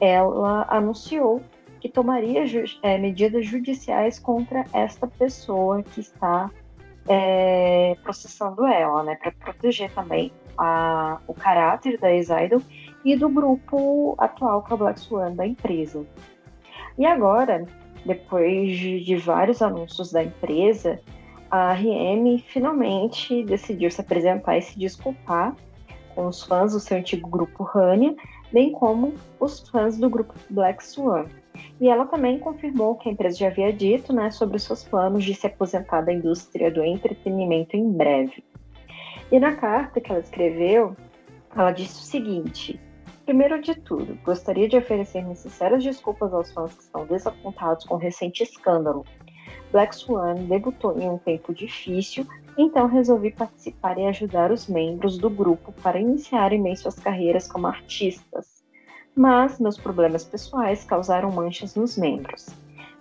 ela 0.00 0.66
anunciou 0.68 1.40
que 1.80 1.88
tomaria 1.88 2.44
é, 2.82 2.98
medidas 2.98 3.46
judiciais 3.46 4.18
contra 4.18 4.64
esta 4.72 5.06
pessoa 5.06 5.82
que 5.82 6.00
está 6.00 6.50
é, 7.08 7.96
processando 8.02 8.66
ela, 8.66 9.02
né, 9.02 9.16
para 9.16 9.32
proteger 9.32 9.90
também 9.92 10.32
a, 10.58 11.18
o 11.26 11.32
caráter 11.32 11.98
da 11.98 12.12
ex-idol 12.12 12.60
e 13.04 13.16
do 13.16 13.28
grupo 13.28 14.14
atual 14.18 14.62
que 14.62 14.72
é 14.72 14.74
o 14.74 14.78
Black 14.78 15.00
Swan 15.00 15.32
da 15.32 15.46
empresa. 15.46 16.04
E 16.98 17.06
agora, 17.06 17.64
depois 18.04 18.76
de, 18.76 19.00
de 19.02 19.16
vários 19.16 19.62
anúncios 19.62 20.12
da 20.12 20.22
empresa, 20.22 21.00
a 21.50 21.72
RM 21.72 22.38
finalmente 22.46 23.42
decidiu 23.44 23.90
se 23.90 24.00
apresentar 24.00 24.56
e 24.56 24.62
se 24.62 24.78
desculpar 24.78 25.56
com 26.14 26.26
os 26.26 26.42
fãs 26.42 26.72
do 26.72 26.80
seu 26.80 26.98
antigo 26.98 27.28
grupo 27.28 27.64
Rania, 27.64 28.14
bem 28.52 28.72
como 28.72 29.14
os 29.38 29.68
fãs 29.68 29.96
do 29.96 30.08
grupo 30.08 30.34
Black 30.48 30.84
Swan. 30.84 31.26
E 31.80 31.88
ela 31.88 32.06
também 32.06 32.38
confirmou 32.38 32.94
que 32.94 33.08
a 33.08 33.12
empresa 33.12 33.38
já 33.38 33.48
havia 33.48 33.72
dito 33.72 34.12
né, 34.12 34.30
sobre 34.30 34.56
os 34.56 34.62
seus 34.62 34.84
planos 34.84 35.24
de 35.24 35.34
se 35.34 35.46
aposentar 35.46 36.02
da 36.02 36.12
indústria 36.12 36.70
do 36.70 36.84
entretenimento 36.84 37.76
em 37.76 37.90
breve. 37.90 38.44
E 39.30 39.38
na 39.38 39.54
carta 39.54 40.00
que 40.00 40.10
ela 40.10 40.20
escreveu, 40.20 40.96
ela 41.54 41.72
disse 41.72 42.00
o 42.00 42.04
seguinte: 42.04 42.80
Primeiro 43.24 43.60
de 43.60 43.74
tudo, 43.74 44.18
gostaria 44.24 44.68
de 44.68 44.76
oferecer 44.76 45.22
minhas 45.22 45.38
sinceras 45.38 45.84
desculpas 45.84 46.32
aos 46.32 46.52
fãs 46.52 46.74
que 46.74 46.82
estão 46.82 47.06
desapontados 47.06 47.84
com 47.84 47.94
o 47.94 47.98
recente 47.98 48.42
escândalo. 48.42 49.04
Black 49.72 49.94
Swan 49.94 50.34
debutou 50.48 50.98
em 50.98 51.08
um 51.08 51.18
tempo 51.18 51.54
difícil, 51.54 52.26
então 52.58 52.88
resolvi 52.88 53.30
participar 53.30 53.98
e 53.98 54.06
ajudar 54.06 54.50
os 54.50 54.66
membros 54.66 55.16
do 55.16 55.30
grupo 55.30 55.72
para 55.80 56.00
iniciarem 56.00 56.62
bem 56.62 56.74
suas 56.74 56.98
carreiras 56.98 57.46
como 57.46 57.68
artistas. 57.68 58.64
Mas 59.14 59.60
meus 59.60 59.78
problemas 59.78 60.24
pessoais 60.24 60.84
causaram 60.84 61.30
manchas 61.30 61.76
nos 61.76 61.96
membros. 61.96 62.48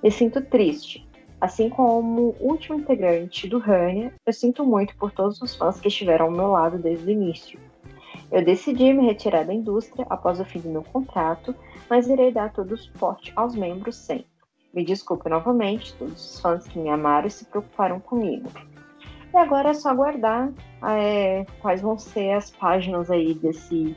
Me 0.03 0.11
sinto 0.11 0.41
triste. 0.41 1.07
Assim 1.41 1.69
como 1.69 2.35
o 2.39 2.51
último 2.51 2.79
integrante 2.79 3.47
do 3.47 3.59
Rania, 3.59 4.13
eu 4.25 4.33
sinto 4.33 4.63
muito 4.65 4.95
por 4.97 5.11
todos 5.11 5.41
os 5.41 5.55
fãs 5.55 5.79
que 5.79 5.87
estiveram 5.87 6.25
ao 6.25 6.31
meu 6.31 6.47
lado 6.51 6.77
desde 6.77 7.05
o 7.05 7.09
início. 7.09 7.59
Eu 8.31 8.43
decidi 8.43 8.93
me 8.93 9.05
retirar 9.05 9.43
da 9.45 9.53
indústria 9.53 10.05
após 10.09 10.39
o 10.39 10.45
fim 10.45 10.59
do 10.59 10.69
meu 10.69 10.83
contrato, 10.83 11.55
mas 11.89 12.07
irei 12.07 12.31
dar 12.31 12.53
todo 12.53 12.73
o 12.73 12.77
suporte 12.77 13.31
aos 13.35 13.55
membros 13.55 13.95
sempre. 13.95 14.38
Me 14.73 14.83
desculpe 14.83 15.29
novamente, 15.29 15.95
todos 15.95 16.13
os 16.13 16.39
fãs 16.39 16.67
que 16.67 16.77
me 16.77 16.89
amaram 16.89 17.27
e 17.27 17.31
se 17.31 17.45
preocuparam 17.45 17.99
comigo. 17.99 18.49
E 19.33 19.37
agora 19.37 19.69
é 19.69 19.73
só 19.73 19.89
aguardar 19.89 20.51
é, 20.83 21.45
quais 21.61 21.81
vão 21.81 21.97
ser 21.97 22.31
as 22.31 22.51
páginas 22.51 23.09
aí 23.09 23.33
desse, 23.35 23.95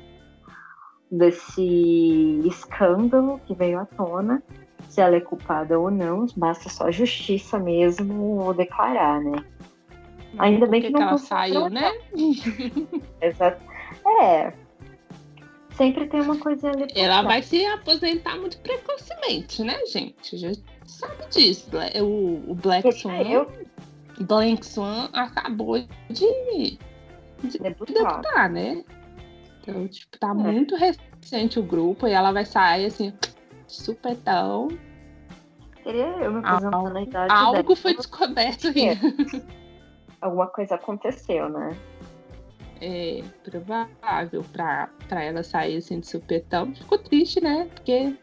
desse 1.11 2.42
escândalo 2.46 3.40
que 3.46 3.54
veio 3.54 3.80
à 3.80 3.87
tona, 3.87 4.42
se 4.88 5.00
ela 5.00 5.16
é 5.16 5.20
culpada 5.20 5.78
ou 5.78 5.90
não, 5.90 6.26
basta 6.37 6.68
só 6.68 6.88
a 6.88 6.90
justiça 6.90 7.58
mesmo 7.58 8.52
declarar, 8.54 9.20
né? 9.20 9.44
Ainda 10.38 10.66
bem 10.66 10.80
que, 10.80 10.88
que 10.88 10.92
não 10.92 11.00
que 11.00 11.06
ela 11.06 11.18
saiu, 11.18 11.68
né? 11.68 11.90
Exato. 13.20 13.62
É. 14.22 14.52
Sempre 15.74 16.06
tem 16.06 16.20
uma 16.20 16.38
coisa 16.38 16.70
ali. 16.70 16.87
Ela 16.94 17.22
vai 17.22 17.42
se 17.42 17.64
aposentar 17.66 18.37
muito 18.37 18.58
precocemente, 18.58 19.62
né, 19.62 19.78
gente? 19.87 20.37
Já 20.37 20.52
sabe 20.85 21.28
disso. 21.30 21.70
O, 22.02 22.50
o 22.50 22.54
Black 22.54 22.92
Swan. 22.92 23.22
Eu... 23.22 23.50
Black 24.20 24.64
Swan 24.64 25.08
acabou 25.12 25.78
de, 26.11 26.78
de 27.42 27.58
debutar. 27.58 27.94
debutar, 27.94 28.50
né? 28.50 28.85
Então, 29.62 29.88
tipo, 29.88 30.18
tá 30.18 30.30
é. 30.30 30.35
muito 30.35 30.76
recente 30.76 31.58
o 31.58 31.62
grupo 31.62 32.06
e 32.06 32.12
ela 32.12 32.32
vai 32.32 32.44
sair 32.44 32.87
assim, 32.87 33.12
supetão. 33.66 34.68
Queria 35.82 36.06
eu 36.06 36.32
me 36.32 36.38
aposentando 36.40 36.90
na 36.90 37.02
idade. 37.02 37.32
Algo 37.32 37.74
foi 37.74 37.96
descoberto 37.96 38.68
aí. 38.68 39.42
Alguma 40.20 40.46
coisa 40.48 40.76
aconteceu, 40.76 41.48
né? 41.48 41.76
É, 42.83 43.23
provável 43.45 44.45
para 44.53 44.90
ela 45.23 45.45
sair 45.45 45.77
assim 45.77 46.01
de 46.01 46.09
supetão. 46.09 46.75
Ficou 46.75 46.99
triste, 46.99 47.40
né? 47.40 47.68
Porque 47.73 48.14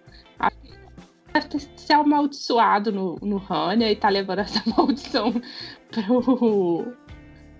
deve 1.34 1.48
ter 1.48 1.60
se 1.60 1.93
amaldiçoado 1.93 2.91
no, 2.91 3.15
no 3.22 3.38
Rania 3.38 3.89
e 3.89 3.95
tá 3.95 4.10
levando 4.10 4.39
essa 4.39 4.62
maldição 4.76 5.34
pro, 5.89 6.93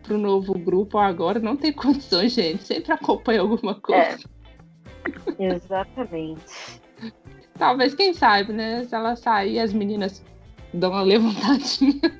pro 0.04 0.18
novo 0.18 0.54
grupo 0.60 0.98
agora. 0.98 1.40
Não 1.40 1.56
tem 1.56 1.72
condições, 1.72 2.34
gente. 2.34 2.64
Sempre 2.64 2.92
acompanha 2.92 3.42
alguma 3.42 3.76
coisa. 3.76 4.20
É. 5.38 5.46
Exatamente. 5.56 6.82
Talvez, 7.58 7.94
quem 7.96 8.14
sabe, 8.14 8.52
né? 8.52 8.84
Se 8.84 8.94
ela 8.94 9.16
sair, 9.16 9.60
as 9.60 9.72
meninas 9.72 10.24
dão 10.74 10.92
uma 10.92 11.02
levantadinha. 11.02 12.20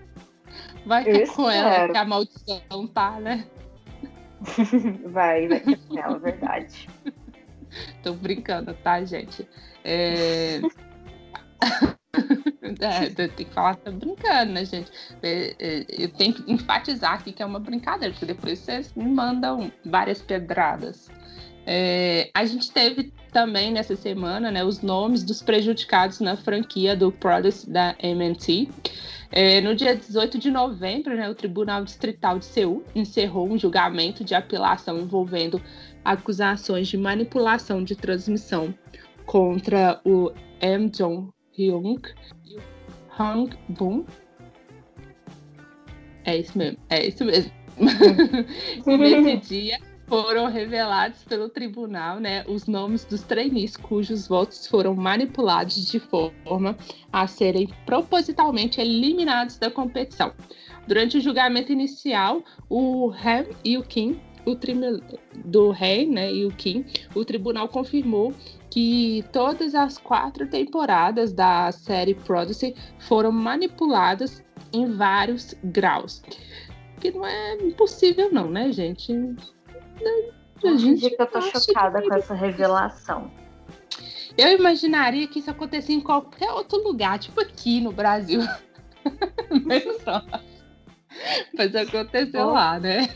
Vai 0.86 1.04
ter 1.04 1.28
com 1.34 1.50
ela 1.50 1.92
que 1.92 1.98
a 1.98 2.06
maldição 2.06 2.88
tá, 2.94 3.20
né? 3.20 3.46
vai, 5.08 5.48
vai 5.48 5.60
ter 5.60 5.78
com 5.78 5.98
ela, 5.98 6.20
verdade. 6.20 6.90
Tô 8.02 8.14
brincando, 8.14 8.74
tá, 8.84 9.04
gente? 9.06 9.48
É... 9.84 10.60
é, 12.82 13.10
tem 13.10 13.46
que 13.46 13.54
falar, 13.54 13.76
tô 13.76 13.92
brincando, 13.92 14.54
né, 14.54 14.66
gente? 14.66 14.92
É, 15.22 15.56
é, 15.60 15.86
eu 15.90 16.10
tenho 16.10 16.34
que 16.34 16.52
enfatizar 16.52 17.14
aqui 17.14 17.32
que 17.32 17.44
é 17.44 17.46
uma 17.46 17.60
brincadeira, 17.60 18.12
porque 18.12 18.26
depois 18.26 18.58
vocês 18.60 18.92
me 18.96 19.06
mandam 19.06 19.72
várias 19.86 20.20
pedradas. 20.22 21.10
É, 21.66 22.32
a 22.34 22.46
gente 22.46 22.72
teve 22.72 23.14
também 23.32 23.72
nessa 23.72 23.96
semana 23.96 24.50
né, 24.50 24.64
os 24.64 24.82
nomes 24.82 25.24
dos 25.24 25.42
prejudicados 25.42 26.20
na 26.20 26.36
franquia 26.36 26.96
do 26.96 27.12
Produce 27.12 27.70
da 27.70 27.96
MNT. 28.02 28.70
É, 29.32 29.62
no 29.62 29.76
dia 29.76 29.96
18 29.96 30.40
de 30.40 30.50
novembro, 30.50 31.16
né, 31.16 31.30
o 31.30 31.36
Tribunal 31.36 31.84
Distrital 31.84 32.40
de 32.40 32.46
Seul 32.46 32.84
encerrou 32.96 33.48
um 33.48 33.58
julgamento 33.58 34.24
de 34.24 34.34
apelação 34.34 34.98
envolvendo 35.00 35.62
acusações 36.04 36.88
de 36.88 36.98
manipulação 36.98 37.84
de 37.84 37.96
transmissão 37.96 38.74
contra 39.26 40.02
o 40.04 40.32
M. 40.60 40.90
Jong 40.90 41.30
Hyung 41.56 42.02
e 42.46 42.58
o 42.58 42.62
Hang 43.20 43.56
Boon. 43.70 44.04
É 46.26 46.38
isso 46.38 46.58
mesmo, 46.58 46.80
é 46.90 47.08
isso 47.08 47.24
mesmo. 47.24 47.52
nesse 48.86 49.38
dia, 49.48 49.80
foram 50.10 50.48
revelados 50.48 51.24
pelo 51.24 51.48
tribunal 51.48 52.20
né, 52.20 52.44
os 52.48 52.66
nomes 52.66 53.06
dos 53.06 53.22
trainees 53.22 53.78
cujos 53.78 54.28
votos 54.28 54.66
foram 54.66 54.96
manipulados 54.96 55.86
de 55.86 56.00
forma 56.00 56.76
a 57.14 57.28
serem 57.28 57.70
propositalmente 57.86 58.82
eliminados 58.82 59.60
da 59.60 59.70
competição. 59.70 60.34
Durante 60.88 61.20
o 61.20 61.22
julgamento 61.22 61.72
inicial, 61.72 62.44
o 62.68 63.12
Ham 63.12 63.46
e 63.64 63.78
o 63.78 63.84
Kim, 63.84 64.20
o 64.46 64.58
do 65.46 65.70
Rei 65.70 66.08
né, 66.08 66.34
e 66.34 66.44
o 66.44 66.50
Kim, 66.50 66.84
o 67.14 67.24
tribunal 67.24 67.68
confirmou 67.68 68.34
que 68.72 69.24
todas 69.32 69.76
as 69.76 70.00
quatro 70.00 70.48
temporadas 70.48 71.32
da 71.32 71.72
série 71.72 72.16
Prodigy 72.16 72.74
foram 72.98 73.32
manipuladas 73.32 74.44
em 74.74 74.88
vários 74.92 75.54
graus. 75.64 76.24
Que 77.00 77.12
não 77.12 77.26
é 77.26 77.56
impossível, 77.58 78.32
não, 78.32 78.50
né, 78.50 78.72
gente? 78.72 79.14
A 80.64 80.76
gente 80.76 81.10
que 81.10 81.22
eu 81.22 81.28
tô 81.28 81.42
chocada 81.42 82.02
com 82.02 82.14
essa 82.14 82.34
revelação. 82.34 83.32
Eu 84.38 84.58
imaginaria 84.58 85.28
que 85.28 85.40
isso 85.40 85.50
acontecia 85.50 85.96
em 85.96 86.02
qualquer 86.02 86.52
outro 86.52 86.82
lugar, 86.84 87.20
tipo 87.20 87.40
aqui 87.42 87.82
no 87.82 87.92
Brasil. 87.92 88.42
Mas 91.58 91.76
aconteceu 91.76 92.48
oh. 92.48 92.52
lá, 92.52 92.80
né? 92.80 93.10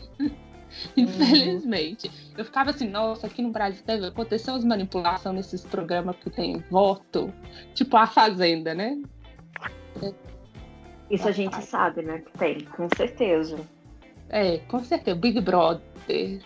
Infelizmente. 0.96 2.08
Uhum. 2.08 2.34
Eu 2.38 2.44
ficava 2.44 2.70
assim, 2.70 2.88
nossa, 2.88 3.26
aqui 3.26 3.42
no 3.42 3.50
Brasil 3.50 3.82
deve 3.86 4.06
acontecer 4.06 4.50
umas 4.50 4.64
manipulações 4.64 5.36
nesses 5.36 5.64
programas 5.64 6.16
que 6.16 6.30
tem 6.30 6.58
voto. 6.70 7.32
Tipo 7.74 7.96
a 7.96 8.06
Fazenda, 8.06 8.74
né? 8.74 9.00
Isso 11.10 11.28
a 11.28 11.32
gente 11.32 11.62
sabe, 11.62 12.02
né? 12.02 12.18
Que 12.18 12.38
tem, 12.38 12.60
com 12.60 12.88
certeza. 12.96 13.58
É, 14.28 14.58
com 14.58 14.80
certeza. 14.80 15.16
Big 15.16 15.40
Brother, 15.40 16.40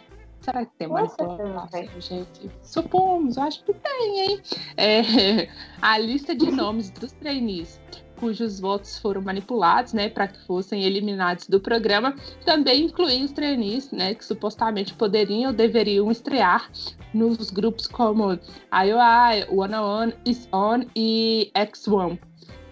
Será 0.48 0.64
que 0.64 0.72
tem 0.78 0.88
manipulação, 0.88 2.00
gente? 2.00 2.50
Supomos, 2.62 3.36
eu 3.36 3.42
acho 3.42 3.62
que 3.64 3.74
tem, 3.74 4.20
hein? 4.20 4.40
É, 4.78 5.48
a 5.82 5.98
lista 5.98 6.34
de 6.34 6.50
nomes 6.50 6.88
dos 6.90 7.12
trainees 7.12 7.78
cujos 8.18 8.58
votos 8.58 8.98
foram 8.98 9.20
manipulados, 9.22 9.92
né, 9.92 10.08
para 10.08 10.26
que 10.26 10.44
fossem 10.44 10.82
eliminados 10.82 11.46
do 11.46 11.60
programa, 11.60 12.16
também 12.44 12.86
incluía 12.86 13.24
os 13.24 13.30
trainees, 13.30 13.92
né, 13.92 14.12
que 14.12 14.24
supostamente 14.24 14.92
poderiam 14.94 15.50
ou 15.50 15.56
deveriam 15.56 16.10
estrear 16.10 16.68
nos 17.14 17.50
grupos 17.50 17.86
como 17.86 18.32
IOI, 18.32 19.46
One 19.50 19.76
On 19.76 20.12
Is 20.24 20.48
On 20.52 20.80
e 20.96 21.52
X1. 21.54 22.18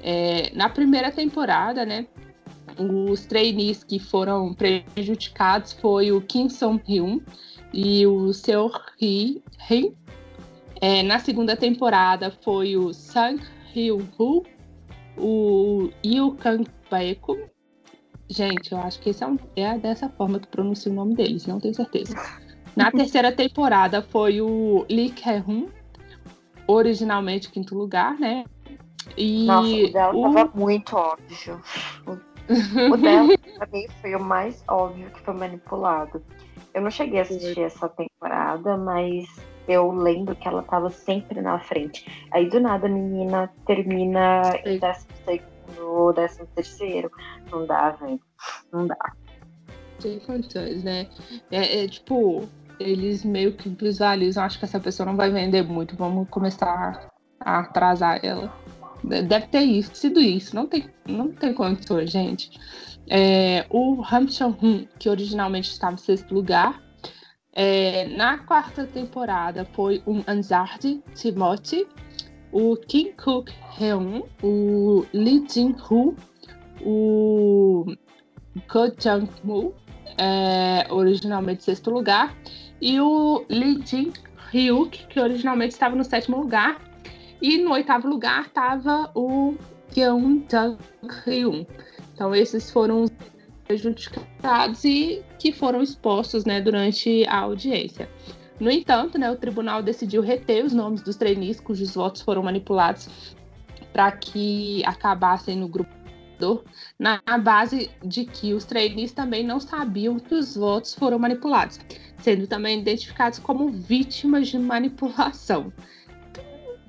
É, 0.02 0.50
na 0.52 0.68
primeira 0.68 1.12
temporada, 1.12 1.86
né, 1.86 2.08
os 2.78 3.24
trainees 3.26 3.84
que 3.84 3.98
foram 3.98 4.52
prejudicados 4.52 5.72
foi 5.74 6.10
o 6.10 6.20
Kim 6.20 6.48
Song 6.48 6.82
Hyun 6.88 7.20
e 7.76 8.06
o 8.06 8.32
Seo 8.32 8.72
Hee. 8.98 9.42
É, 10.80 11.02
na 11.02 11.18
segunda 11.18 11.54
temporada 11.54 12.30
foi 12.42 12.74
o 12.74 12.92
Sang 12.94 13.40
Hyun 13.74 14.02
Woo, 14.18 14.44
o 15.18 15.90
Yu 16.02 16.32
Kang 16.36 16.66
Baeko. 16.90 17.38
Gente, 18.28 18.72
eu 18.72 18.78
acho 18.78 18.98
que 19.00 19.10
esse 19.10 19.22
é, 19.22 19.26
um, 19.26 19.38
é 19.54 19.78
dessa 19.78 20.08
forma 20.08 20.40
que 20.40 20.48
pronuncia 20.48 20.90
o 20.90 20.94
nome 20.94 21.14
deles, 21.14 21.46
não 21.46 21.60
tenho 21.60 21.74
certeza. 21.74 22.16
Na 22.74 22.90
terceira 22.92 23.30
temporada 23.30 24.02
foi 24.02 24.40
o 24.40 24.86
Lee 24.90 25.10
Kehun, 25.10 25.68
originalmente 26.66 27.50
quinto 27.50 27.76
lugar, 27.76 28.18
né? 28.18 28.44
E 29.16 29.46
Nossa, 29.46 29.68
o 29.68 29.92
dela 29.92 30.16
o... 30.16 30.22
tava 30.22 30.52
muito 30.54 30.96
óbvio. 30.96 31.62
O, 32.06 32.12
o 32.92 32.96
dela, 32.96 33.38
pra 33.58 33.66
mim, 33.70 33.86
foi 34.00 34.14
o 34.14 34.20
mais 34.20 34.64
óbvio 34.66 35.10
que 35.10 35.20
foi 35.20 35.34
manipulado. 35.34 36.22
Eu 36.76 36.82
não 36.82 36.90
cheguei 36.90 37.20
a 37.20 37.22
assistir 37.22 37.58
essa 37.62 37.88
temporada, 37.88 38.76
mas 38.76 39.24
eu 39.66 39.90
lembro 39.92 40.36
que 40.36 40.46
ela 40.46 40.62
tava 40.62 40.90
sempre 40.90 41.40
na 41.40 41.58
frente. 41.58 42.06
Aí 42.30 42.50
do 42.50 42.60
nada 42.60 42.86
a 42.86 42.90
menina 42.90 43.50
termina 43.66 44.44
Sim. 44.44 44.58
em 44.66 44.78
décimo 44.78 45.14
segundo, 45.24 46.12
décimo 46.12 46.46
terceiro. 46.54 47.10
Não 47.50 47.66
dá, 47.66 47.92
velho. 47.92 48.20
Não 48.70 48.86
dá. 48.86 49.12
Sem 50.00 50.18
condições, 50.20 50.84
né? 50.84 51.08
É, 51.50 51.84
é, 51.84 51.88
tipo, 51.88 52.46
eles 52.78 53.24
meio 53.24 53.54
que 53.54 53.70
visualizam, 53.70 54.44
acho 54.44 54.58
que 54.58 54.66
essa 54.66 54.78
pessoa 54.78 55.06
não 55.06 55.16
vai 55.16 55.30
vender 55.30 55.62
muito, 55.62 55.96
vamos 55.96 56.28
começar 56.28 57.08
a 57.40 57.60
atrasar 57.60 58.20
ela. 58.22 58.54
Deve 59.02 59.46
ter 59.46 59.60
isso, 59.60 59.94
sido 59.94 60.20
isso, 60.20 60.54
não 60.54 60.66
tem, 60.66 60.90
não 61.08 61.32
tem 61.32 61.54
condições, 61.54 62.10
gente. 62.10 62.50
É, 63.08 63.64
o 63.70 64.02
Hampton 64.02 64.56
Hun, 64.60 64.86
que 64.98 65.08
originalmente 65.08 65.70
estava 65.70 65.94
em 65.94 65.98
sexto 65.98 66.34
lugar, 66.34 66.82
é, 67.52 68.08
na 68.08 68.38
quarta 68.38 68.84
temporada 68.84 69.64
foi 69.72 70.02
o 70.04 70.22
Anzard 70.28 71.02
Timothy, 71.14 71.86
o 72.52 72.76
Kim 72.76 73.12
Cook 73.12 73.50
Heun, 73.80 74.22
o 74.42 75.06
Lee 75.12 75.44
Jin-hoo, 75.48 76.14
o 76.82 77.86
Ko 78.68 78.92
Jang-moo, 78.98 79.74
é, 80.18 80.86
originalmente 80.90 81.64
sexto 81.64 81.90
lugar, 81.90 82.36
e 82.80 83.00
o 83.00 83.44
Lee 83.48 83.82
Jin-hyuk, 83.84 85.06
que 85.06 85.20
originalmente 85.20 85.72
estava 85.72 85.94
no 85.96 86.04
sétimo 86.04 86.38
lugar, 86.38 86.78
e 87.40 87.58
no 87.58 87.72
oitavo 87.72 88.08
lugar 88.08 88.46
estava 88.46 89.10
o 89.14 89.54
Kyung 89.92 90.44
Jang-hyun. 90.50 91.66
Então, 92.16 92.34
esses 92.34 92.70
foram 92.70 93.02
os 93.02 93.10
prejudicados 93.66 94.82
e 94.84 95.22
que 95.38 95.52
foram 95.52 95.82
expostos 95.82 96.46
né, 96.46 96.62
durante 96.62 97.26
a 97.26 97.40
audiência. 97.40 98.08
No 98.58 98.70
entanto, 98.70 99.18
né, 99.18 99.30
o 99.30 99.36
tribunal 99.36 99.82
decidiu 99.82 100.22
reter 100.22 100.64
os 100.64 100.72
nomes 100.72 101.02
dos 101.02 101.16
trainees 101.16 101.60
cujos 101.60 101.94
votos 101.94 102.22
foram 102.22 102.42
manipulados 102.42 103.36
para 103.92 104.10
que 104.12 104.82
acabassem 104.86 105.58
no 105.58 105.68
grupo 105.68 105.94
na 106.98 107.18
base 107.38 107.90
de 108.04 108.26
que 108.26 108.52
os 108.52 108.64
trainees 108.64 109.12
também 109.12 109.42
não 109.42 109.58
sabiam 109.58 110.18
que 110.18 110.34
os 110.34 110.54
votos 110.54 110.94
foram 110.94 111.18
manipulados, 111.18 111.80
sendo 112.18 112.46
também 112.46 112.80
identificados 112.80 113.38
como 113.38 113.70
vítimas 113.70 114.48
de 114.48 114.58
manipulação. 114.58 115.72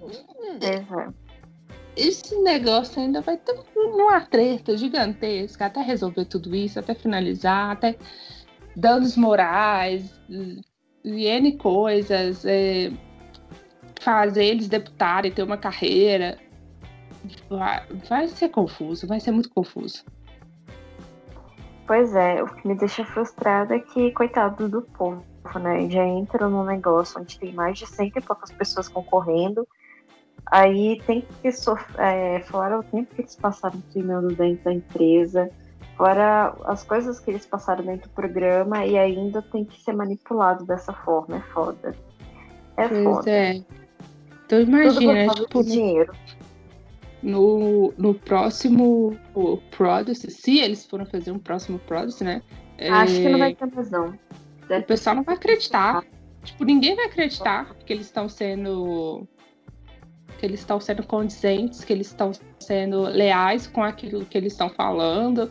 Uhum 0.01 1.26
esse 1.97 2.35
negócio 2.41 3.01
ainda 3.01 3.21
vai 3.21 3.35
ter 3.37 3.55
uma 3.75 4.21
treta 4.21 4.77
gigantesca 4.77 5.65
até 5.65 5.81
resolver 5.81 6.25
tudo 6.25 6.55
isso, 6.55 6.79
até 6.79 6.93
finalizar, 6.93 7.71
até 7.71 7.97
danos 8.75 9.17
morais 9.17 10.19
e 11.03 11.25
N 11.25 11.57
coisas, 11.57 12.45
é, 12.45 12.91
fazer 13.99 14.45
eles 14.45 14.67
deputarem, 14.67 15.31
ter 15.31 15.43
uma 15.43 15.57
carreira. 15.57 16.37
Vai, 17.49 17.85
vai 18.07 18.27
ser 18.27 18.49
confuso, 18.49 19.07
vai 19.07 19.19
ser 19.19 19.31
muito 19.31 19.49
confuso. 19.49 20.05
Pois 21.87 22.13
é, 22.15 22.43
o 22.43 22.47
que 22.47 22.67
me 22.67 22.75
deixa 22.75 23.03
frustrada 23.05 23.75
é 23.75 23.79
que, 23.79 24.11
coitado 24.11 24.69
do 24.69 24.81
povo, 24.81 25.23
né? 25.59 25.89
Já 25.89 26.05
entra 26.05 26.47
num 26.47 26.63
negócio 26.63 27.19
onde 27.19 27.39
tem 27.39 27.53
mais 27.53 27.79
de 27.79 27.87
cento 27.87 28.17
e 28.17 28.21
poucas 28.21 28.51
pessoas 28.51 28.87
concorrendo 28.87 29.67
Aí 30.51 31.01
tem 31.05 31.25
que 31.41 31.51
sofrer, 31.51 31.99
é, 31.99 32.39
fora 32.41 32.79
o 32.79 32.83
tempo 32.83 33.13
que 33.13 33.21
eles 33.21 33.35
passaram 33.35 33.81
treinando 33.91 34.33
dentro 34.33 34.63
da 34.63 34.73
empresa, 34.73 35.49
fora 35.97 36.55
as 36.65 36.83
coisas 36.83 37.19
que 37.19 37.31
eles 37.31 37.45
passaram 37.45 37.83
dentro 37.83 38.09
do 38.09 38.13
programa 38.13 38.85
e 38.85 38.97
ainda 38.97 39.41
tem 39.41 39.65
que 39.65 39.81
ser 39.81 39.93
manipulado 39.93 40.65
dessa 40.65 40.93
forma, 40.93 41.37
é 41.37 41.41
foda. 41.53 41.95
É 42.77 42.87
pois 42.87 43.03
foda. 43.03 43.29
É. 43.29 43.61
Então 44.45 44.61
imagina, 44.61 45.33
tipo, 45.33 45.63
dinheiro. 45.63 46.13
No, 47.21 47.93
no 47.97 48.13
próximo 48.13 49.17
Produce, 49.75 50.29
se 50.31 50.59
eles 50.59 50.85
forem 50.85 51.05
fazer 51.05 51.31
um 51.31 51.39
próximo 51.39 51.79
Produce, 51.79 52.23
né? 52.23 52.41
Acho 52.79 53.17
é... 53.17 53.21
que 53.21 53.29
não 53.29 53.39
vai 53.39 53.53
ter 53.53 53.75
mais 53.75 53.91
não. 53.91 54.17
Deve 54.69 54.83
o 54.83 54.87
pessoal 54.87 55.15
não 55.15 55.23
vai 55.23 55.35
acreditar. 55.35 56.05
Tipo, 56.43 56.63
ninguém 56.63 56.95
vai 56.95 57.05
acreditar 57.05 57.73
que 57.85 57.91
eles 57.91 58.05
estão 58.05 58.29
sendo 58.29 59.27
que 60.37 60.45
eles 60.45 60.59
estão 60.59 60.79
sendo 60.79 61.03
condizentes, 61.03 61.83
que 61.83 61.91
eles 61.91 62.07
estão 62.07 62.31
sendo 62.59 63.03
leais 63.03 63.67
com 63.67 63.83
aquilo 63.83 64.25
que 64.25 64.37
eles 64.37 64.53
estão 64.53 64.69
falando 64.69 65.49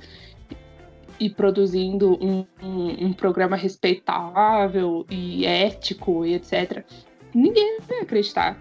e 1.19 1.31
produzindo 1.31 2.13
um, 2.23 2.47
um, 2.63 3.07
um, 3.07 3.13
programa 3.13 3.57
respeitável 3.57 5.07
e 5.11 5.47
ético 5.47 6.25
e 6.25 6.35
etc. 6.35 6.85
Ninguém 7.35 7.81
vai 7.81 8.01
acreditar. 8.01 8.59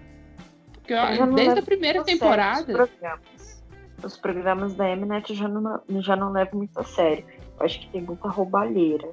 Porque 0.74 0.94
desde 1.36 1.60
a 1.60 1.64
primeira 1.64 2.04
temporada. 2.04 2.72
Os 2.72 2.90
programas. 2.90 3.64
os 4.04 4.18
programas 4.18 4.74
da 4.76 4.96
Mnet 4.96 5.34
já 5.34 5.48
não, 5.48 5.82
já 6.02 6.16
não 6.16 6.32
levam 6.32 6.60
muito 6.60 6.80
a 6.80 6.84
sério. 6.84 7.26
Eu 7.60 7.66
acho 7.66 7.80
que 7.80 7.90
tem 7.90 8.02
muita 8.02 8.28
roubalheira. 8.30 9.10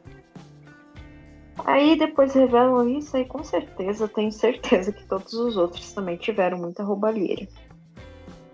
Aí 1.65 1.97
depois 1.97 2.35
revelam 2.35 2.89
isso 2.89 3.17
e 3.17 3.25
com 3.25 3.43
certeza, 3.45 4.09
tenho 4.09 4.33
certeza 4.33 4.93
que 4.93 5.05
todos 5.07 5.33
os 5.33 5.57
outros 5.57 5.93
também 5.93 6.17
tiveram 6.17 6.59
muita 6.59 6.83
roubalheira. 6.83 7.47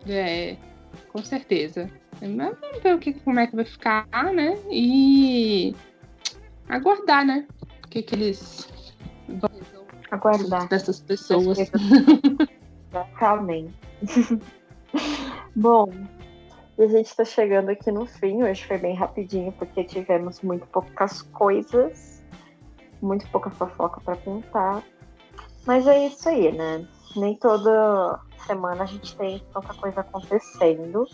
É, 0.06 0.56
com 1.12 1.22
certeza. 1.22 1.90
Mas 2.20 2.58
vamos 2.60 2.82
ver 2.82 2.94
o 2.94 2.98
que, 2.98 3.14
como 3.14 3.40
é 3.40 3.46
que 3.46 3.56
vai 3.56 3.64
ficar, 3.64 4.06
né? 4.34 4.58
E 4.70 5.74
aguardar, 6.68 7.24
né? 7.24 7.46
O 7.84 7.88
que, 7.88 8.02
que 8.02 8.14
eles 8.14 8.68
vão 9.28 9.50
aguardar 10.10 10.68
dessas 10.68 11.00
pessoas. 11.00 11.58
Exatamente. 12.90 13.74
Bom, 15.54 15.90
e 16.78 16.82
a 16.82 16.88
gente 16.88 17.06
está 17.06 17.24
chegando 17.24 17.70
aqui 17.70 17.90
no 17.90 18.04
fim. 18.04 18.42
Hoje 18.42 18.64
foi 18.66 18.78
bem 18.78 18.94
rapidinho 18.94 19.52
porque 19.52 19.84
tivemos 19.84 20.40
muito 20.42 20.66
poucas 20.66 21.22
coisas 21.22 22.17
muito 23.00 23.28
pouca 23.30 23.50
fofoca 23.50 24.00
para 24.00 24.16
contar. 24.16 24.82
Mas 25.66 25.86
é 25.86 26.06
isso 26.06 26.28
aí, 26.28 26.52
né? 26.52 26.86
Nem 27.16 27.34
toda 27.36 28.20
semana 28.46 28.84
a 28.84 28.86
gente 28.86 29.16
tem 29.16 29.42
tanta 29.52 29.74
coisa 29.74 30.00
acontecendo. 30.00 31.06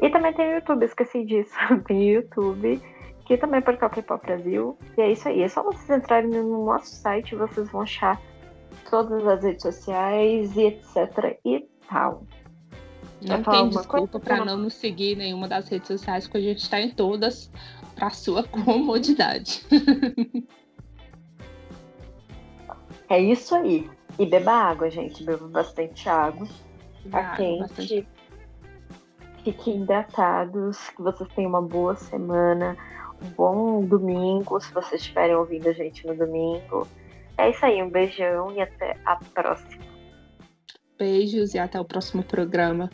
E 0.00 0.08
também 0.08 0.32
tem 0.32 0.48
o 0.48 0.54
YouTube, 0.54 0.86
esqueci 0.86 1.22
disso. 1.26 1.54
tem 1.86 1.98
o 1.98 2.14
YouTube, 2.14 2.80
que 3.26 3.36
também 3.36 3.58
é 3.58 3.60
Portal 3.60 3.90
K-Pop 3.90 4.24
Brasil. 4.24 4.78
E 4.96 5.02
é 5.02 5.12
isso 5.12 5.28
aí. 5.28 5.42
É 5.42 5.48
só 5.48 5.62
vocês 5.62 5.90
entrarem 5.90 6.30
no 6.30 6.64
nosso 6.64 6.86
site 6.86 7.36
vocês 7.36 7.70
vão 7.70 7.82
achar 7.82 8.18
todas 8.88 9.26
as 9.26 9.44
redes 9.44 9.60
sociais 9.60 10.56
e 10.56 10.62
etc 10.62 11.38
e 11.44 11.68
tal. 11.90 12.22
Não 13.22 13.42
tem 13.42 13.68
desculpa 13.70 14.20
para 14.20 14.44
não 14.44 14.58
nos 14.58 14.74
seguir 14.74 15.12
em 15.12 15.16
nenhuma 15.16 15.48
das 15.48 15.68
redes 15.68 15.88
sociais, 15.88 16.26
porque 16.26 16.38
a 16.38 16.40
gente 16.42 16.62
está 16.62 16.80
em 16.80 16.90
todas 16.90 17.50
para 17.94 18.10
sua 18.10 18.44
comodidade. 18.48 19.64
é 23.08 23.20
isso 23.20 23.54
aí. 23.54 23.90
E 24.18 24.26
beba 24.26 24.52
água, 24.52 24.90
gente. 24.90 25.24
Beba 25.24 25.46
bastante 25.48 26.08
água. 26.08 26.46
Tá 27.10 27.36
quente. 27.36 28.06
Fiquem 29.44 29.82
hidratados, 29.82 30.90
que 30.90 31.00
vocês 31.00 31.28
tenham 31.34 31.50
uma 31.50 31.62
boa 31.62 31.94
semana, 31.94 32.76
um 33.22 33.28
bom 33.28 33.80
domingo, 33.80 34.60
se 34.60 34.72
vocês 34.72 35.00
estiverem 35.00 35.36
ouvindo 35.36 35.68
a 35.68 35.72
gente 35.72 36.04
no 36.04 36.16
domingo. 36.16 36.86
É 37.38 37.50
isso 37.50 37.64
aí, 37.64 37.80
um 37.80 37.88
beijão 37.88 38.52
e 38.52 38.60
até 38.60 38.96
a 39.04 39.16
próxima. 39.16 39.84
Beijos 40.98 41.54
e 41.54 41.58
até 41.58 41.78
o 41.78 41.84
próximo 41.84 42.24
programa. 42.24 42.90